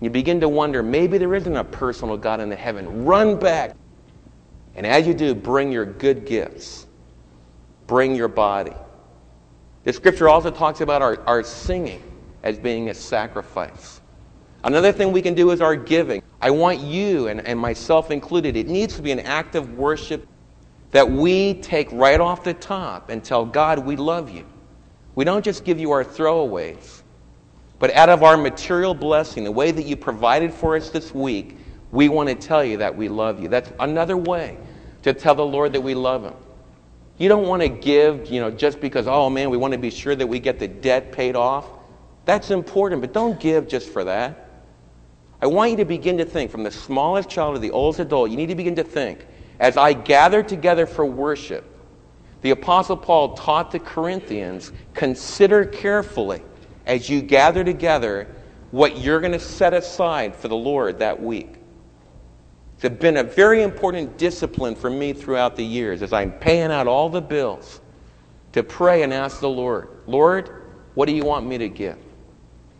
You 0.00 0.08
begin 0.08 0.40
to 0.40 0.48
wonder 0.48 0.82
maybe 0.82 1.18
there 1.18 1.34
isn't 1.34 1.56
a 1.56 1.64
personal 1.64 2.16
God 2.16 2.40
in 2.40 2.48
the 2.48 2.56
heaven. 2.56 3.04
Run 3.04 3.38
back. 3.38 3.76
And 4.76 4.86
as 4.86 5.06
you 5.06 5.12
do, 5.12 5.34
bring 5.34 5.70
your 5.70 5.84
good 5.84 6.24
gifts, 6.24 6.86
bring 7.86 8.14
your 8.14 8.28
body. 8.28 8.72
The 9.84 9.92
scripture 9.92 10.28
also 10.28 10.50
talks 10.50 10.80
about 10.80 11.02
our, 11.02 11.20
our 11.26 11.42
singing 11.42 12.02
as 12.42 12.58
being 12.58 12.88
a 12.90 12.94
sacrifice. 12.94 14.00
Another 14.62 14.92
thing 14.92 15.12
we 15.12 15.22
can 15.22 15.34
do 15.34 15.50
is 15.50 15.60
our 15.60 15.76
giving. 15.76 16.22
I 16.40 16.50
want 16.50 16.80
you, 16.80 17.28
and, 17.28 17.46
and 17.46 17.58
myself 17.58 18.10
included, 18.10 18.56
it 18.56 18.66
needs 18.66 18.96
to 18.96 19.02
be 19.02 19.10
an 19.10 19.20
act 19.20 19.54
of 19.54 19.78
worship 19.78 20.26
that 20.90 21.10
we 21.10 21.54
take 21.54 21.90
right 21.92 22.20
off 22.20 22.44
the 22.44 22.54
top 22.54 23.10
and 23.10 23.22
tell 23.22 23.46
God 23.46 23.78
we 23.78 23.96
love 23.96 24.30
you. 24.30 24.44
We 25.14 25.24
don't 25.24 25.44
just 25.44 25.64
give 25.64 25.78
you 25.78 25.90
our 25.92 26.04
throwaways, 26.04 27.02
but 27.78 27.92
out 27.94 28.08
of 28.08 28.22
our 28.22 28.36
material 28.36 28.94
blessing, 28.94 29.44
the 29.44 29.52
way 29.52 29.70
that 29.70 29.84
you 29.84 29.96
provided 29.96 30.52
for 30.52 30.76
us 30.76 30.90
this 30.90 31.14
week, 31.14 31.56
we 31.92 32.08
want 32.08 32.28
to 32.28 32.34
tell 32.34 32.64
you 32.64 32.76
that 32.78 32.96
we 32.96 33.08
love 33.08 33.40
you. 33.40 33.48
That's 33.48 33.72
another 33.80 34.16
way 34.16 34.58
to 35.02 35.12
tell 35.12 35.34
the 35.34 35.44
Lord 35.44 35.72
that 35.72 35.80
we 35.80 35.94
love 35.94 36.24
him. 36.24 36.34
You 37.18 37.28
don't 37.28 37.46
want 37.46 37.62
to 37.62 37.68
give, 37.68 38.30
you 38.30 38.40
know, 38.40 38.50
just 38.50 38.80
because, 38.80 39.06
oh 39.06 39.28
man, 39.28 39.50
we 39.50 39.56
want 39.56 39.72
to 39.72 39.78
be 39.78 39.90
sure 39.90 40.14
that 40.14 40.26
we 40.26 40.38
get 40.38 40.58
the 40.58 40.68
debt 40.68 41.12
paid 41.12 41.36
off. 41.36 41.66
That's 42.30 42.52
important, 42.52 43.00
but 43.00 43.12
don't 43.12 43.40
give 43.40 43.66
just 43.66 43.88
for 43.88 44.04
that. 44.04 44.48
I 45.42 45.48
want 45.48 45.72
you 45.72 45.76
to 45.78 45.84
begin 45.84 46.16
to 46.18 46.24
think, 46.24 46.52
from 46.52 46.62
the 46.62 46.70
smallest 46.70 47.28
child 47.28 47.56
to 47.56 47.60
the 47.60 47.72
oldest 47.72 47.98
adult, 47.98 48.30
you 48.30 48.36
need 48.36 48.50
to 48.50 48.54
begin 48.54 48.76
to 48.76 48.84
think, 48.84 49.26
as 49.58 49.76
I 49.76 49.94
gather 49.94 50.40
together 50.40 50.86
for 50.86 51.04
worship, 51.04 51.64
the 52.42 52.50
Apostle 52.50 52.96
Paul 52.96 53.34
taught 53.34 53.72
the 53.72 53.80
Corinthians 53.80 54.70
consider 54.94 55.64
carefully 55.64 56.40
as 56.86 57.10
you 57.10 57.20
gather 57.20 57.64
together 57.64 58.28
what 58.70 58.98
you're 58.98 59.18
going 59.18 59.32
to 59.32 59.40
set 59.40 59.74
aside 59.74 60.36
for 60.36 60.46
the 60.46 60.54
Lord 60.54 61.00
that 61.00 61.20
week. 61.20 61.56
It's 62.80 62.96
been 63.00 63.16
a 63.16 63.24
very 63.24 63.64
important 63.64 64.18
discipline 64.18 64.76
for 64.76 64.88
me 64.88 65.14
throughout 65.14 65.56
the 65.56 65.64
years 65.64 66.00
as 66.00 66.12
I'm 66.12 66.30
paying 66.30 66.70
out 66.70 66.86
all 66.86 67.08
the 67.08 67.20
bills 67.20 67.80
to 68.52 68.62
pray 68.62 69.02
and 69.02 69.12
ask 69.12 69.40
the 69.40 69.48
Lord, 69.48 69.88
Lord, 70.06 70.62
what 70.94 71.06
do 71.06 71.12
you 71.12 71.24
want 71.24 71.44
me 71.44 71.58
to 71.58 71.68
give? 71.68 71.98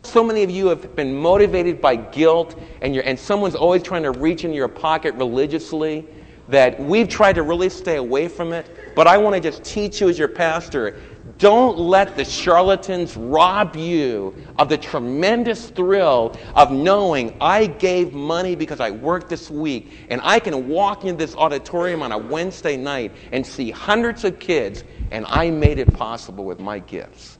So 0.02 0.24
many 0.24 0.42
of 0.42 0.50
you 0.50 0.68
have 0.68 0.96
been 0.96 1.14
motivated 1.14 1.80
by 1.80 1.96
guilt, 1.96 2.58
and, 2.80 2.96
and 2.96 3.18
someone's 3.18 3.54
always 3.54 3.82
trying 3.82 4.02
to 4.02 4.10
reach 4.10 4.44
in 4.44 4.52
your 4.52 4.68
pocket 4.68 5.14
religiously, 5.14 6.06
that 6.48 6.80
we've 6.80 7.08
tried 7.08 7.34
to 7.34 7.42
really 7.42 7.68
stay 7.68 7.96
away 7.96 8.26
from 8.26 8.52
it. 8.52 8.94
But 8.96 9.06
I 9.06 9.18
want 9.18 9.36
to 9.36 9.40
just 9.40 9.62
teach 9.62 10.00
you 10.00 10.08
as 10.08 10.18
your 10.18 10.28
pastor 10.28 10.98
don't 11.38 11.78
let 11.78 12.16
the 12.16 12.24
charlatans 12.24 13.16
rob 13.16 13.76
you 13.76 14.34
of 14.58 14.68
the 14.68 14.76
tremendous 14.76 15.70
thrill 15.70 16.36
of 16.54 16.72
knowing 16.72 17.36
I 17.40 17.66
gave 17.66 18.12
money 18.12 18.54
because 18.54 18.80
I 18.80 18.90
worked 18.90 19.28
this 19.28 19.50
week, 19.50 19.92
and 20.10 20.20
I 20.24 20.38
can 20.40 20.68
walk 20.68 21.04
into 21.04 21.16
this 21.16 21.34
auditorium 21.36 22.02
on 22.02 22.12
a 22.12 22.18
Wednesday 22.18 22.76
night 22.76 23.12
and 23.32 23.46
see 23.46 23.70
hundreds 23.70 24.24
of 24.24 24.38
kids, 24.38 24.84
and 25.10 25.24
I 25.28 25.50
made 25.50 25.78
it 25.78 25.92
possible 25.94 26.44
with 26.44 26.58
my 26.58 26.78
gifts. 26.78 27.38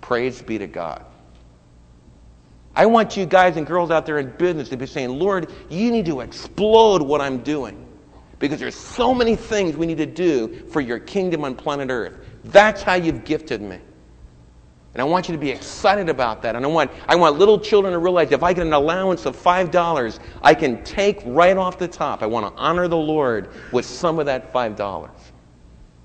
Praise 0.00 0.42
be 0.42 0.58
to 0.58 0.66
God. 0.66 1.04
I 2.74 2.86
want 2.86 3.16
you 3.16 3.26
guys 3.26 3.56
and 3.56 3.66
girls 3.66 3.90
out 3.90 4.06
there 4.06 4.18
in 4.18 4.30
business 4.36 4.68
to 4.68 4.76
be 4.76 4.86
saying, 4.86 5.10
Lord, 5.10 5.50
you 5.68 5.90
need 5.90 6.06
to 6.06 6.20
explode 6.20 7.02
what 7.02 7.20
I'm 7.20 7.38
doing. 7.38 7.86
Because 8.38 8.58
there's 8.58 8.76
so 8.76 9.14
many 9.14 9.36
things 9.36 9.76
we 9.76 9.86
need 9.86 9.98
to 9.98 10.06
do 10.06 10.66
for 10.70 10.80
your 10.80 10.98
kingdom 10.98 11.44
on 11.44 11.54
planet 11.54 11.90
Earth. 11.90 12.14
That's 12.44 12.82
how 12.82 12.94
you've 12.94 13.24
gifted 13.24 13.60
me. 13.60 13.78
And 14.94 15.00
I 15.00 15.04
want 15.04 15.28
you 15.28 15.34
to 15.34 15.38
be 15.38 15.50
excited 15.50 16.08
about 16.08 16.42
that. 16.42 16.56
And 16.56 16.64
I 16.64 16.68
want, 16.68 16.90
I 17.08 17.14
want 17.14 17.38
little 17.38 17.60
children 17.60 17.92
to 17.92 17.98
realize 17.98 18.32
if 18.32 18.42
I 18.42 18.52
get 18.52 18.66
an 18.66 18.72
allowance 18.72 19.24
of 19.24 19.36
$5, 19.36 20.18
I 20.42 20.54
can 20.54 20.82
take 20.82 21.22
right 21.26 21.56
off 21.56 21.78
the 21.78 21.86
top. 21.86 22.22
I 22.22 22.26
want 22.26 22.52
to 22.52 22.60
honor 22.60 22.88
the 22.88 22.96
Lord 22.96 23.50
with 23.72 23.84
some 23.84 24.18
of 24.18 24.26
that 24.26 24.52
$5. 24.52 25.10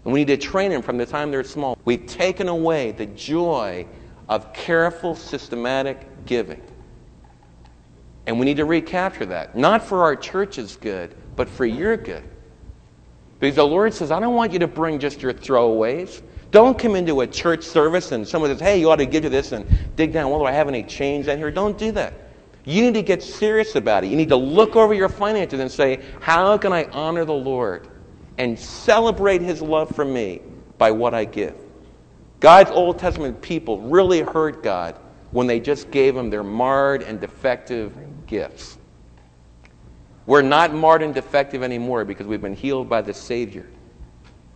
And 0.03 0.13
we 0.13 0.19
need 0.19 0.27
to 0.27 0.37
train 0.37 0.69
them 0.69 0.83
from 0.83 0.97
the 0.97 1.05
time 1.05 1.31
they're 1.31 1.43
small. 1.43 1.77
We've 1.85 2.05
taken 2.05 2.47
away 2.47 2.91
the 2.91 3.07
joy 3.07 3.87
of 4.29 4.53
careful, 4.53 5.15
systematic 5.15 6.07
giving. 6.25 6.61
And 8.27 8.39
we 8.39 8.45
need 8.45 8.57
to 8.57 8.65
recapture 8.65 9.25
that, 9.27 9.55
not 9.55 9.83
for 9.83 10.03
our 10.03 10.15
church's 10.15 10.77
good, 10.77 11.15
but 11.35 11.47
for 11.47 11.65
your 11.65 11.95
good. 11.97 12.23
Because 13.39 13.55
the 13.55 13.67
Lord 13.67 13.93
says, 13.93 14.11
I 14.11 14.19
don't 14.19 14.33
want 14.33 14.53
you 14.53 14.59
to 14.59 14.67
bring 14.67 14.99
just 14.99 15.21
your 15.21 15.33
throwaways. 15.33 16.21
Don't 16.51 16.79
come 16.79 16.95
into 16.95 17.21
a 17.21 17.27
church 17.27 17.63
service 17.63 18.11
and 18.11 18.27
someone 18.27 18.49
says, 18.49 18.61
hey, 18.61 18.79
you 18.79 18.89
ought 18.89 18.95
to 18.95 19.05
give 19.05 19.23
to 19.23 19.29
this 19.29 19.51
and 19.51 19.67
dig 19.95 20.13
down. 20.13 20.29
Well, 20.29 20.39
do 20.39 20.45
I 20.45 20.51
have 20.51 20.67
any 20.67 20.83
change 20.83 21.27
in 21.27 21.37
here? 21.37 21.51
Don't 21.51 21.77
do 21.77 21.91
that. 21.91 22.13
You 22.63 22.81
need 22.81 22.95
to 22.95 23.03
get 23.03 23.21
serious 23.21 23.75
about 23.75 24.03
it. 24.03 24.07
You 24.07 24.15
need 24.15 24.29
to 24.29 24.35
look 24.35 24.75
over 24.75 24.93
your 24.93 25.09
finances 25.09 25.59
and 25.59 25.71
say, 25.71 26.01
how 26.21 26.57
can 26.57 26.73
I 26.73 26.85
honor 26.85 27.25
the 27.25 27.33
Lord 27.33 27.87
and 28.37 28.57
celebrate 28.57 29.41
his 29.41 29.61
love 29.61 29.93
for 29.95 30.05
me 30.05 30.41
by 30.77 30.89
what 30.91 31.13
I 31.13 31.25
give? 31.25 31.55
God's 32.39 32.71
Old 32.71 32.97
Testament 32.97 33.41
people 33.41 33.81
really 33.81 34.21
hurt 34.21 34.63
God 34.63 34.99
when 35.35 35.47
they 35.47 35.59
just 35.59 35.91
gave 35.91 36.15
him 36.15 36.29
their 36.29 36.43
marred 36.43 37.03
and 37.03 37.19
defective 37.19 37.93
gifts. 38.25 38.77
We're 40.25 40.41
not 40.41 40.73
marred 40.73 41.03
and 41.03 41.13
defective 41.13 41.61
anymore 41.61 42.05
because 42.05 42.25
we've 42.25 42.41
been 42.41 42.55
healed 42.55 42.87
by 42.87 43.01
the 43.01 43.13
Savior. 43.13 43.67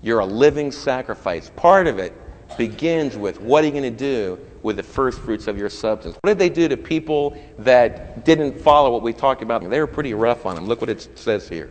You're 0.02 0.20
a 0.20 0.26
living 0.26 0.72
sacrifice. 0.72 1.52
Part 1.58 1.88
of 1.88 2.00
it 2.00 2.14
begins 2.58 3.18
with 3.18 3.42
what 3.42 3.62
are 3.62 3.68
you 3.68 3.74
going 3.74 3.84
to 3.84 3.92
do 3.92 4.40
with 4.64 4.78
the 4.78 4.84
first 4.84 5.20
fruits 5.20 5.48
of 5.48 5.58
your 5.58 5.68
substance? 5.68 6.16
What 6.22 6.30
did 6.30 6.40
they 6.40 6.48
do 6.48 6.70
to 6.70 6.78
people 6.78 7.38
that 7.58 8.24
didn't 8.24 8.58
follow 8.58 8.90
what 8.90 9.02
we 9.02 9.12
talked 9.12 9.42
about? 9.42 9.70
They 9.70 9.82
were 9.82 9.86
pretty 9.86 10.14
rough 10.14 10.46
on 10.46 10.56
them. 10.56 10.66
Look 10.66 10.80
what 10.80 10.90
it 10.90 11.20
says 11.20 11.50
here. 11.50 11.70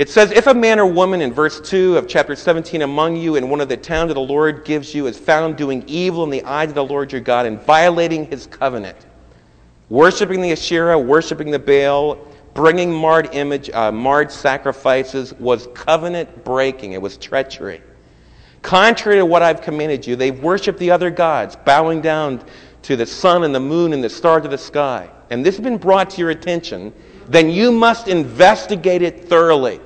It 0.00 0.08
says, 0.08 0.30
If 0.30 0.46
a 0.46 0.54
man 0.54 0.80
or 0.80 0.86
woman 0.86 1.20
in 1.20 1.30
verse 1.30 1.60
2 1.60 1.98
of 1.98 2.08
chapter 2.08 2.34
17 2.34 2.80
among 2.80 3.16
you 3.16 3.36
in 3.36 3.50
one 3.50 3.60
of 3.60 3.68
the 3.68 3.76
towns 3.76 4.08
that 4.08 4.14
the 4.14 4.20
Lord 4.20 4.64
gives 4.64 4.94
you 4.94 5.06
is 5.06 5.18
found 5.18 5.58
doing 5.58 5.84
evil 5.86 6.24
in 6.24 6.30
the 6.30 6.42
eyes 6.44 6.70
of 6.70 6.74
the 6.74 6.82
Lord 6.82 7.12
your 7.12 7.20
God 7.20 7.44
and 7.44 7.60
violating 7.60 8.24
his 8.24 8.46
covenant, 8.46 8.96
worshiping 9.90 10.40
the 10.40 10.52
Asherah, 10.52 10.98
worshiping 10.98 11.50
the 11.50 11.58
Baal, 11.58 12.16
bringing 12.54 12.90
marred 12.90 13.28
image, 13.34 13.68
uh, 13.74 13.92
marred 13.92 14.32
sacrifices 14.32 15.34
was 15.34 15.68
covenant 15.74 16.46
breaking. 16.46 16.92
It 16.92 17.02
was 17.02 17.18
treachery. 17.18 17.82
Contrary 18.62 19.18
to 19.18 19.26
what 19.26 19.42
I've 19.42 19.60
commanded 19.60 20.06
you, 20.06 20.16
they 20.16 20.30
worship 20.30 20.78
the 20.78 20.90
other 20.90 21.10
gods, 21.10 21.56
bowing 21.56 22.00
down 22.00 22.42
to 22.84 22.96
the 22.96 23.04
sun 23.04 23.44
and 23.44 23.54
the 23.54 23.60
moon 23.60 23.92
and 23.92 24.02
the 24.02 24.08
stars 24.08 24.46
of 24.46 24.50
the 24.50 24.56
sky. 24.56 25.10
And 25.28 25.44
this 25.44 25.56
has 25.56 25.62
been 25.62 25.76
brought 25.76 26.08
to 26.08 26.22
your 26.22 26.30
attention. 26.30 26.94
Then 27.28 27.50
you 27.50 27.70
must 27.70 28.08
investigate 28.08 29.02
it 29.02 29.28
thoroughly. 29.28 29.78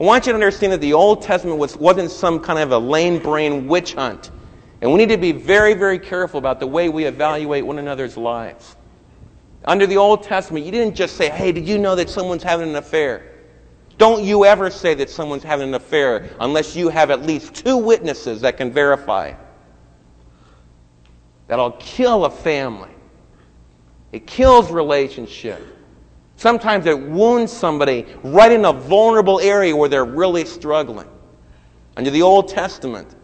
I 0.00 0.04
want 0.04 0.26
you 0.26 0.32
to 0.32 0.34
understand 0.34 0.72
that 0.72 0.80
the 0.80 0.92
Old 0.92 1.22
Testament 1.22 1.58
was, 1.58 1.76
wasn't 1.76 2.10
some 2.10 2.40
kind 2.40 2.58
of 2.58 2.72
a 2.72 2.78
lane 2.78 3.20
brain 3.20 3.68
witch 3.68 3.94
hunt. 3.94 4.30
And 4.80 4.92
we 4.92 4.98
need 4.98 5.10
to 5.10 5.16
be 5.16 5.32
very, 5.32 5.74
very 5.74 5.98
careful 5.98 6.38
about 6.38 6.58
the 6.58 6.66
way 6.66 6.88
we 6.88 7.04
evaluate 7.04 7.64
one 7.64 7.78
another's 7.78 8.16
lives. 8.16 8.76
Under 9.64 9.86
the 9.86 9.96
Old 9.96 10.24
Testament, 10.24 10.66
you 10.66 10.72
didn't 10.72 10.94
just 10.94 11.16
say, 11.16 11.30
hey, 11.30 11.52
did 11.52 11.66
you 11.66 11.78
know 11.78 11.94
that 11.94 12.10
someone's 12.10 12.42
having 12.42 12.68
an 12.68 12.76
affair? 12.76 13.30
Don't 13.96 14.24
you 14.24 14.44
ever 14.44 14.68
say 14.68 14.94
that 14.94 15.08
someone's 15.08 15.44
having 15.44 15.68
an 15.68 15.74
affair 15.74 16.28
unless 16.40 16.74
you 16.74 16.88
have 16.88 17.10
at 17.10 17.22
least 17.22 17.54
two 17.54 17.76
witnesses 17.76 18.40
that 18.40 18.56
can 18.56 18.72
verify. 18.72 19.32
That'll 21.46 21.72
kill 21.72 22.24
a 22.24 22.30
family. 22.30 22.90
It 24.12 24.26
kills 24.26 24.70
relationship. 24.70 25.64
Sometimes 26.36 26.86
it 26.86 27.00
wounds 27.00 27.52
somebody 27.52 28.06
right 28.22 28.52
in 28.52 28.64
a 28.64 28.72
vulnerable 28.72 29.40
area 29.40 29.74
where 29.74 29.88
they're 29.88 30.04
really 30.04 30.44
struggling. 30.44 31.08
Under 31.96 32.10
the 32.10 32.22
Old 32.22 32.48
Testament, 32.48 33.14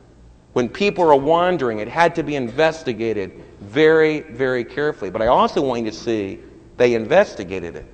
when 0.53 0.68
people 0.68 1.05
are 1.05 1.16
wandering, 1.16 1.79
it 1.79 1.88
had 1.88 2.14
to 2.16 2.23
be 2.23 2.37
investigated 2.37 3.42
very, 3.61 4.20
very 4.20 4.64
carefully. 4.64 5.11
But 5.11 5.23
I 5.23 5.27
also 5.27 5.61
want 5.61 5.85
you 5.85 5.90
to 5.90 5.96
see 5.96 6.40
they 6.77 6.94
investigated 6.94 7.77
it. 7.77 7.87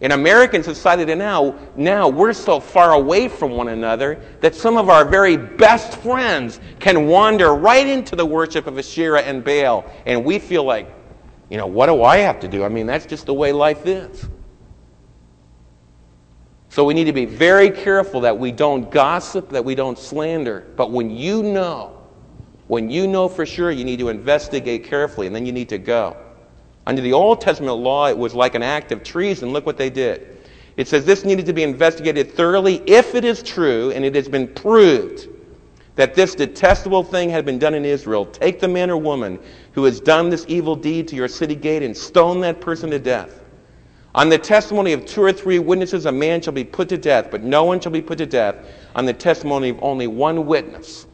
In 0.00 0.12
American 0.12 0.62
society 0.62 1.14
now, 1.14 1.54
now 1.76 2.08
we're 2.08 2.32
so 2.32 2.60
far 2.60 2.92
away 2.92 3.28
from 3.28 3.52
one 3.52 3.68
another 3.68 4.20
that 4.40 4.54
some 4.54 4.76
of 4.76 4.90
our 4.90 5.04
very 5.04 5.36
best 5.36 5.96
friends 5.98 6.60
can 6.80 7.06
wander 7.06 7.54
right 7.54 7.86
into 7.86 8.14
the 8.14 8.26
worship 8.26 8.66
of 8.66 8.78
Asherah 8.78 9.22
and 9.22 9.42
Baal, 9.42 9.90
and 10.04 10.24
we 10.24 10.38
feel 10.38 10.64
like 10.64 10.93
you 11.50 11.58
know, 11.58 11.66
what 11.66 11.86
do 11.86 12.02
I 12.02 12.18
have 12.18 12.40
to 12.40 12.48
do? 12.48 12.64
I 12.64 12.68
mean, 12.68 12.86
that's 12.86 13.06
just 13.06 13.26
the 13.26 13.34
way 13.34 13.52
life 13.52 13.86
is. 13.86 14.28
So 16.68 16.84
we 16.84 16.94
need 16.94 17.04
to 17.04 17.12
be 17.12 17.24
very 17.24 17.70
careful 17.70 18.20
that 18.22 18.36
we 18.36 18.50
don't 18.50 18.90
gossip, 18.90 19.50
that 19.50 19.64
we 19.64 19.74
don't 19.74 19.98
slander. 19.98 20.66
But 20.76 20.90
when 20.90 21.10
you 21.10 21.42
know, 21.42 22.02
when 22.66 22.90
you 22.90 23.06
know 23.06 23.28
for 23.28 23.46
sure, 23.46 23.70
you 23.70 23.84
need 23.84 23.98
to 24.00 24.08
investigate 24.08 24.84
carefully, 24.84 25.26
and 25.26 25.36
then 25.36 25.46
you 25.46 25.52
need 25.52 25.68
to 25.68 25.78
go. 25.78 26.16
Under 26.86 27.00
the 27.00 27.12
Old 27.12 27.40
Testament 27.40 27.76
law, 27.76 28.08
it 28.08 28.18
was 28.18 28.34
like 28.34 28.54
an 28.54 28.62
act 28.62 28.90
of 28.90 29.04
treason. 29.04 29.52
Look 29.52 29.66
what 29.66 29.76
they 29.76 29.90
did. 29.90 30.34
It 30.76 30.88
says 30.88 31.04
this 31.04 31.24
needed 31.24 31.46
to 31.46 31.52
be 31.52 31.62
investigated 31.62 32.32
thoroughly 32.32 32.82
if 32.86 33.14
it 33.14 33.24
is 33.24 33.42
true 33.42 33.92
and 33.92 34.04
it 34.04 34.14
has 34.14 34.28
been 34.28 34.48
proved 34.48 35.28
that 35.96 36.14
this 36.14 36.34
detestable 36.34 37.04
thing 37.04 37.30
had 37.30 37.44
been 37.44 37.58
done 37.58 37.74
in 37.74 37.84
Israel. 37.84 38.26
Take 38.26 38.60
the 38.60 38.68
man 38.68 38.90
or 38.90 38.96
woman 38.96 39.38
who 39.72 39.84
has 39.84 40.00
done 40.00 40.28
this 40.28 40.44
evil 40.48 40.74
deed 40.74 41.08
to 41.08 41.16
your 41.16 41.28
city 41.28 41.54
gate 41.54 41.82
and 41.82 41.96
stone 41.96 42.40
that 42.40 42.60
person 42.60 42.90
to 42.90 42.98
death. 42.98 43.40
On 44.14 44.28
the 44.28 44.38
testimony 44.38 44.92
of 44.92 45.04
two 45.06 45.22
or 45.22 45.32
three 45.32 45.58
witnesses, 45.58 46.06
a 46.06 46.12
man 46.12 46.40
shall 46.40 46.52
be 46.52 46.64
put 46.64 46.88
to 46.90 46.96
death, 46.96 47.30
but 47.30 47.42
no 47.42 47.64
one 47.64 47.80
shall 47.80 47.92
be 47.92 48.02
put 48.02 48.18
to 48.18 48.26
death 48.26 48.56
on 48.94 49.06
the 49.06 49.12
testimony 49.12 49.70
of 49.70 49.82
only 49.82 50.06
one 50.06 50.46
witness. 50.46 51.06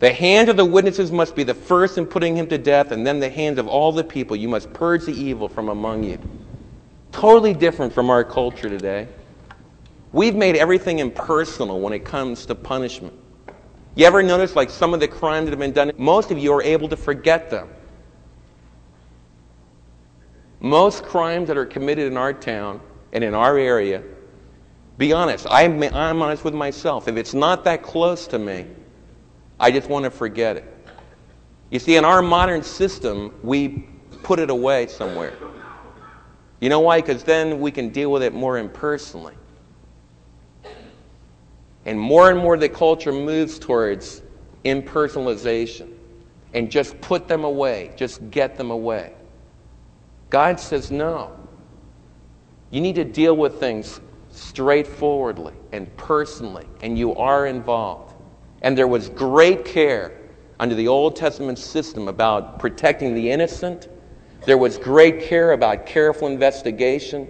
The 0.00 0.12
hand 0.12 0.48
of 0.48 0.56
the 0.56 0.64
witnesses 0.64 1.12
must 1.12 1.36
be 1.36 1.44
the 1.44 1.54
first 1.54 1.98
in 1.98 2.06
putting 2.06 2.36
him 2.36 2.46
to 2.48 2.58
death, 2.58 2.90
and 2.90 3.06
then 3.06 3.20
the 3.20 3.28
hands 3.28 3.58
of 3.58 3.68
all 3.68 3.92
the 3.92 4.04
people. 4.04 4.34
You 4.34 4.48
must 4.48 4.72
purge 4.72 5.04
the 5.04 5.12
evil 5.12 5.48
from 5.48 5.68
among 5.68 6.04
you. 6.04 6.18
Totally 7.12 7.52
different 7.52 7.92
from 7.92 8.08
our 8.08 8.24
culture 8.24 8.68
today. 8.68 9.08
We've 10.12 10.34
made 10.34 10.56
everything 10.56 10.98
impersonal 10.98 11.80
when 11.80 11.92
it 11.92 12.04
comes 12.04 12.46
to 12.46 12.54
punishment. 12.54 13.14
You 13.94 14.06
ever 14.06 14.22
notice, 14.22 14.56
like, 14.56 14.70
some 14.70 14.94
of 14.94 15.00
the 15.00 15.08
crimes 15.08 15.46
that 15.46 15.50
have 15.50 15.58
been 15.58 15.72
done? 15.72 15.92
Most 15.96 16.30
of 16.30 16.38
you 16.38 16.52
are 16.52 16.62
able 16.62 16.88
to 16.88 16.96
forget 16.96 17.50
them. 17.50 17.68
Most 20.60 21.04
crimes 21.04 21.48
that 21.48 21.56
are 21.56 21.66
committed 21.66 22.06
in 22.06 22.16
our 22.16 22.32
town 22.32 22.80
and 23.12 23.24
in 23.24 23.34
our 23.34 23.56
area, 23.56 24.02
be 24.98 25.12
honest, 25.12 25.46
I'm, 25.50 25.82
I'm 25.82 26.20
honest 26.22 26.44
with 26.44 26.54
myself. 26.54 27.08
If 27.08 27.16
it's 27.16 27.34
not 27.34 27.64
that 27.64 27.82
close 27.82 28.26
to 28.28 28.38
me, 28.38 28.66
I 29.58 29.70
just 29.70 29.88
want 29.88 30.04
to 30.04 30.10
forget 30.10 30.56
it. 30.56 30.64
You 31.70 31.78
see, 31.78 31.96
in 31.96 32.04
our 32.04 32.20
modern 32.20 32.62
system, 32.62 33.34
we 33.42 33.88
put 34.22 34.38
it 34.38 34.50
away 34.50 34.88
somewhere. 34.88 35.32
You 36.60 36.68
know 36.68 36.80
why? 36.80 37.00
Because 37.00 37.22
then 37.22 37.60
we 37.60 37.70
can 37.70 37.88
deal 37.88 38.12
with 38.12 38.22
it 38.22 38.34
more 38.34 38.58
impersonally. 38.58 39.34
And 41.86 41.98
more 41.98 42.30
and 42.30 42.38
more 42.38 42.56
the 42.56 42.68
culture 42.68 43.12
moves 43.12 43.58
towards 43.58 44.22
impersonalization 44.64 45.92
and 46.52 46.70
just 46.70 47.00
put 47.00 47.28
them 47.28 47.44
away, 47.44 47.92
just 47.96 48.30
get 48.30 48.56
them 48.56 48.70
away. 48.70 49.14
God 50.28 50.60
says 50.60 50.90
no. 50.90 51.36
You 52.70 52.80
need 52.80 52.96
to 52.96 53.04
deal 53.04 53.36
with 53.36 53.58
things 53.58 54.00
straightforwardly 54.30 55.54
and 55.72 55.94
personally, 55.96 56.66
and 56.82 56.98
you 56.98 57.14
are 57.16 57.46
involved. 57.46 58.14
And 58.62 58.76
there 58.76 58.86
was 58.86 59.08
great 59.08 59.64
care 59.64 60.12
under 60.60 60.74
the 60.74 60.86
Old 60.88 61.16
Testament 61.16 61.58
system 61.58 62.08
about 62.08 62.58
protecting 62.58 63.14
the 63.14 63.30
innocent. 63.30 63.88
There 64.44 64.58
was 64.58 64.78
great 64.78 65.22
care 65.22 65.52
about 65.52 65.86
careful 65.86 66.28
investigation. 66.28 67.28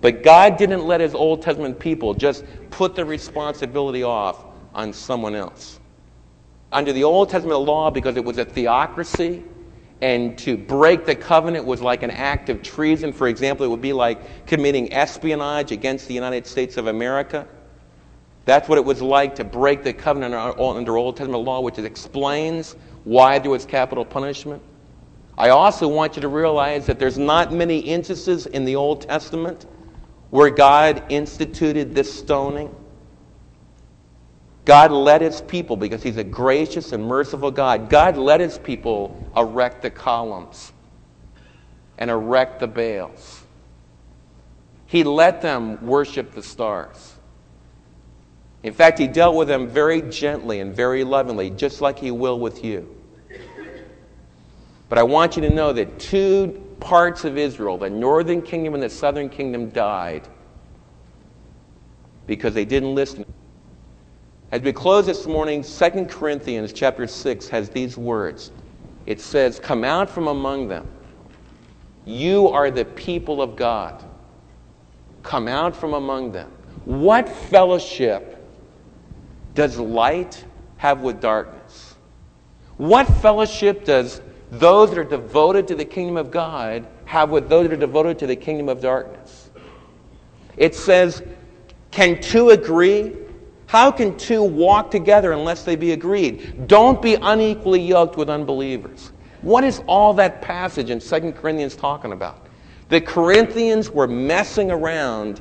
But 0.00 0.22
God 0.22 0.56
didn't 0.56 0.84
let 0.86 1.00
his 1.00 1.14
Old 1.14 1.42
Testament 1.42 1.78
people 1.78 2.14
just 2.14 2.44
put 2.70 2.94
the 2.94 3.04
responsibility 3.04 4.02
off 4.02 4.44
on 4.74 4.92
someone 4.92 5.34
else. 5.34 5.80
Under 6.72 6.92
the 6.92 7.04
Old 7.04 7.30
Testament 7.30 7.60
law, 7.60 7.90
because 7.90 8.16
it 8.16 8.24
was 8.24 8.38
a 8.38 8.44
theocracy, 8.44 9.42
and 10.02 10.36
to 10.38 10.56
break 10.56 11.06
the 11.06 11.14
covenant 11.14 11.64
was 11.64 11.80
like 11.80 12.02
an 12.02 12.10
act 12.10 12.50
of 12.50 12.62
treason. 12.62 13.12
For 13.12 13.28
example, 13.28 13.64
it 13.64 13.68
would 13.68 13.80
be 13.80 13.92
like 13.92 14.46
committing 14.46 14.92
espionage 14.92 15.72
against 15.72 16.08
the 16.08 16.14
United 16.14 16.46
States 16.46 16.76
of 16.76 16.88
America. 16.88 17.46
That's 18.44 18.68
what 18.68 18.76
it 18.76 18.84
was 18.84 19.00
like 19.00 19.36
to 19.36 19.44
break 19.44 19.82
the 19.84 19.92
covenant 19.94 20.34
under 20.34 20.96
Old 20.98 21.16
Testament 21.16 21.44
law, 21.44 21.60
which 21.60 21.78
explains 21.78 22.76
why 23.04 23.38
there 23.38 23.50
was 23.50 23.64
capital 23.64 24.04
punishment. 24.04 24.62
I 25.38 25.48
also 25.48 25.88
want 25.88 26.16
you 26.16 26.22
to 26.22 26.28
realize 26.28 26.84
that 26.86 26.98
there's 26.98 27.16
not 27.16 27.52
many 27.52 27.78
instances 27.78 28.46
in 28.46 28.64
the 28.64 28.76
Old 28.76 29.02
Testament 29.02 29.64
where 30.34 30.50
God 30.50 31.00
instituted 31.10 31.94
this 31.94 32.12
stoning. 32.12 32.74
God 34.64 34.90
led 34.90 35.20
his 35.20 35.40
people, 35.40 35.76
because 35.76 36.02
he's 36.02 36.16
a 36.16 36.24
gracious 36.24 36.90
and 36.90 37.06
merciful 37.06 37.52
God, 37.52 37.88
God 37.88 38.16
led 38.16 38.40
his 38.40 38.58
people 38.58 39.30
erect 39.36 39.82
the 39.82 39.90
columns 39.90 40.72
and 41.98 42.10
erect 42.10 42.58
the 42.58 42.66
Baals. 42.66 43.44
He 44.86 45.04
let 45.04 45.40
them 45.40 45.86
worship 45.86 46.32
the 46.32 46.42
stars. 46.42 47.14
In 48.64 48.72
fact, 48.72 48.98
he 48.98 49.06
dealt 49.06 49.36
with 49.36 49.46
them 49.46 49.68
very 49.68 50.02
gently 50.02 50.58
and 50.58 50.74
very 50.74 51.04
lovingly, 51.04 51.50
just 51.50 51.80
like 51.80 52.00
he 52.00 52.10
will 52.10 52.40
with 52.40 52.64
you. 52.64 52.92
But 54.88 54.98
I 54.98 55.04
want 55.04 55.36
you 55.36 55.42
to 55.42 55.50
know 55.50 55.72
that 55.72 56.00
two 56.00 56.73
parts 56.80 57.24
of 57.24 57.38
Israel, 57.38 57.78
the 57.78 57.90
northern 57.90 58.42
kingdom 58.42 58.74
and 58.74 58.82
the 58.82 58.90
southern 58.90 59.28
kingdom, 59.28 59.70
died 59.70 60.28
because 62.26 62.54
they 62.54 62.64
didn't 62.64 62.94
listen. 62.94 63.24
As 64.52 64.62
we 64.62 64.72
close 64.72 65.06
this 65.06 65.26
morning, 65.26 65.62
2 65.62 66.06
Corinthians 66.06 66.72
chapter 66.72 67.06
6 67.06 67.48
has 67.48 67.70
these 67.70 67.96
words. 67.96 68.52
It 69.06 69.20
says, 69.20 69.58
Come 69.58 69.84
out 69.84 70.08
from 70.08 70.28
among 70.28 70.68
them. 70.68 70.86
You 72.04 72.48
are 72.48 72.70
the 72.70 72.84
people 72.84 73.42
of 73.42 73.56
God. 73.56 74.04
Come 75.22 75.48
out 75.48 75.74
from 75.74 75.94
among 75.94 76.32
them. 76.32 76.50
What 76.84 77.28
fellowship 77.28 78.46
does 79.54 79.78
light 79.78 80.44
have 80.76 81.00
with 81.00 81.20
darkness? 81.20 81.96
What 82.76 83.06
fellowship 83.06 83.84
does 83.84 84.20
those 84.58 84.90
that 84.90 84.98
are 84.98 85.04
devoted 85.04 85.68
to 85.68 85.74
the 85.74 85.84
kingdom 85.84 86.16
of 86.16 86.30
God 86.30 86.86
have 87.04 87.30
with 87.30 87.48
those 87.48 87.68
that 87.68 87.74
are 87.74 87.80
devoted 87.80 88.18
to 88.20 88.26
the 88.26 88.36
kingdom 88.36 88.68
of 88.68 88.80
darkness? 88.80 89.50
It 90.56 90.74
says, 90.74 91.22
Can 91.90 92.20
two 92.20 92.50
agree? 92.50 93.16
How 93.66 93.90
can 93.90 94.16
two 94.16 94.42
walk 94.42 94.90
together 94.90 95.32
unless 95.32 95.64
they 95.64 95.76
be 95.76 95.92
agreed? 95.92 96.68
Don't 96.68 97.00
be 97.00 97.14
unequally 97.14 97.80
yoked 97.80 98.16
with 98.16 98.30
unbelievers. 98.30 99.10
What 99.42 99.64
is 99.64 99.82
all 99.86 100.14
that 100.14 100.40
passage 100.40 100.90
in 100.90 101.00
2 101.00 101.32
Corinthians 101.32 101.76
talking 101.76 102.12
about? 102.12 102.46
The 102.88 103.00
Corinthians 103.00 103.90
were 103.90 104.06
messing 104.06 104.70
around 104.70 105.40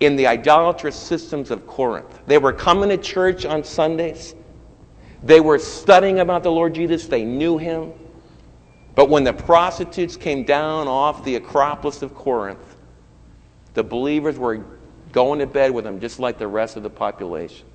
in 0.00 0.16
the 0.16 0.26
idolatrous 0.26 0.96
systems 0.96 1.50
of 1.50 1.66
Corinth. 1.66 2.20
They 2.26 2.38
were 2.38 2.52
coming 2.52 2.88
to 2.88 2.96
church 2.96 3.44
on 3.44 3.62
Sundays. 3.62 4.34
They 5.22 5.40
were 5.40 5.58
studying 5.58 6.20
about 6.20 6.42
the 6.42 6.50
Lord 6.50 6.74
Jesus. 6.74 7.06
They 7.06 7.24
knew 7.24 7.58
him. 7.58 7.92
But 9.00 9.08
when 9.08 9.24
the 9.24 9.32
prostitutes 9.32 10.14
came 10.14 10.44
down 10.44 10.86
off 10.86 11.24
the 11.24 11.36
Acropolis 11.36 12.02
of 12.02 12.14
Corinth, 12.14 12.76
the 13.72 13.82
believers 13.82 14.36
were 14.36 14.62
going 15.10 15.38
to 15.38 15.46
bed 15.46 15.70
with 15.70 15.86
them 15.86 16.00
just 16.00 16.20
like 16.20 16.36
the 16.36 16.46
rest 16.46 16.76
of 16.76 16.82
the 16.82 16.90
population. 16.90 17.66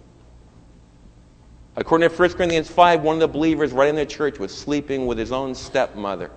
According 1.75 2.11
to 2.11 2.15
1 2.15 2.33
Corinthians 2.33 2.69
5, 2.69 3.01
one 3.01 3.15
of 3.15 3.21
the 3.21 3.27
believers 3.27 3.71
right 3.71 3.89
in 3.89 3.95
the 3.95 4.05
church 4.05 4.37
was 4.37 4.55
sleeping 4.55 5.07
with 5.07 5.17
his 5.17 5.31
own 5.31 5.55
stepmother. 5.55 6.29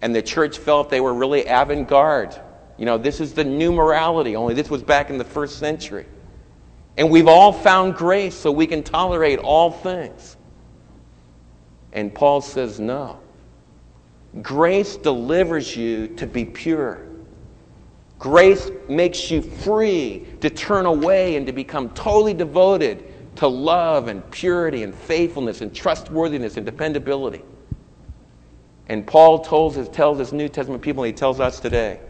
And 0.00 0.14
the 0.14 0.22
church 0.22 0.58
felt 0.58 0.88
they 0.88 1.00
were 1.00 1.12
really 1.12 1.44
avant 1.44 1.88
garde. 1.88 2.40
You 2.76 2.86
know, 2.86 2.98
this 2.98 3.18
is 3.20 3.34
the 3.34 3.42
new 3.42 3.72
morality, 3.72 4.36
only 4.36 4.54
this 4.54 4.70
was 4.70 4.84
back 4.84 5.10
in 5.10 5.18
the 5.18 5.24
first 5.24 5.58
century. 5.58 6.06
And 6.96 7.10
we've 7.10 7.26
all 7.26 7.52
found 7.52 7.96
grace 7.96 8.36
so 8.36 8.52
we 8.52 8.68
can 8.68 8.84
tolerate 8.84 9.40
all 9.40 9.72
things. 9.72 10.36
And 11.92 12.14
Paul 12.14 12.40
says, 12.40 12.78
no. 12.80 13.18
Grace 14.42 14.96
delivers 14.96 15.76
you 15.76 16.08
to 16.08 16.26
be 16.26 16.44
pure. 16.44 17.06
Grace 18.18 18.70
makes 18.88 19.30
you 19.30 19.40
free 19.40 20.26
to 20.40 20.50
turn 20.50 20.86
away 20.86 21.36
and 21.36 21.46
to 21.46 21.52
become 21.52 21.88
totally 21.90 22.34
devoted 22.34 23.04
to 23.36 23.46
love 23.46 24.08
and 24.08 24.28
purity 24.30 24.82
and 24.82 24.94
faithfulness 24.94 25.60
and 25.60 25.72
trustworthiness 25.74 26.56
and 26.56 26.66
dependability. 26.66 27.42
And 28.88 29.06
Paul 29.06 29.38
tells 29.40 29.76
his, 29.76 29.88
tells 29.88 30.18
his 30.18 30.32
New 30.32 30.48
Testament 30.48 30.82
people, 30.82 31.04
and 31.04 31.14
he 31.14 31.16
tells 31.16 31.38
us 31.40 31.60
today, 31.60 32.00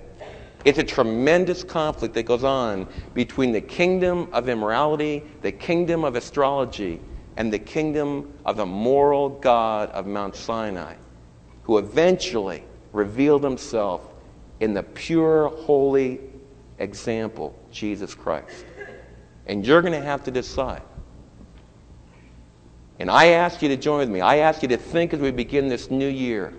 it's 0.64 0.78
a 0.78 0.84
tremendous 0.84 1.62
conflict 1.62 2.14
that 2.14 2.24
goes 2.24 2.44
on 2.44 2.88
between 3.14 3.52
the 3.52 3.60
kingdom 3.60 4.28
of 4.32 4.48
immorality, 4.48 5.24
the 5.42 5.52
kingdom 5.52 6.04
of 6.04 6.16
astrology, 6.16 7.00
and 7.38 7.52
the 7.52 7.58
kingdom 7.58 8.32
of 8.44 8.56
the 8.56 8.66
moral 8.66 9.28
God 9.28 9.90
of 9.90 10.06
Mount 10.08 10.34
Sinai, 10.34 10.96
who 11.62 11.78
eventually 11.78 12.64
revealed 12.92 13.44
himself 13.44 14.02
in 14.58 14.74
the 14.74 14.82
pure, 14.82 15.48
holy 15.48 16.20
example, 16.80 17.56
Jesus 17.70 18.12
Christ. 18.12 18.66
And 19.46 19.64
you're 19.64 19.80
going 19.80 19.92
to 19.92 20.04
have 20.04 20.24
to 20.24 20.32
decide. 20.32 20.82
And 22.98 23.08
I 23.08 23.26
ask 23.26 23.62
you 23.62 23.68
to 23.68 23.76
join 23.76 24.00
with 24.00 24.10
me. 24.10 24.20
I 24.20 24.38
ask 24.38 24.60
you 24.62 24.68
to 24.70 24.76
think 24.76 25.14
as 25.14 25.20
we 25.20 25.30
begin 25.30 25.68
this 25.68 25.90
new 25.90 26.08
year 26.08 26.52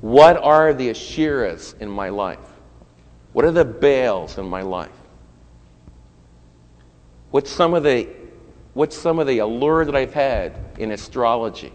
what 0.00 0.36
are 0.36 0.72
the 0.72 0.90
Asherahs 0.90 1.76
in 1.80 1.90
my 1.90 2.10
life? 2.10 2.38
What 3.32 3.44
are 3.44 3.50
the 3.50 3.64
Baals 3.64 4.38
in 4.38 4.46
my 4.46 4.62
life? 4.62 4.92
What's 7.32 7.50
some 7.50 7.74
of 7.74 7.82
the 7.82 8.08
what's 8.78 8.96
some 8.96 9.18
of 9.18 9.26
the 9.26 9.40
allure 9.40 9.84
that 9.84 9.96
I've 9.96 10.14
had 10.14 10.56
in 10.78 10.92
astrology? 10.92 11.72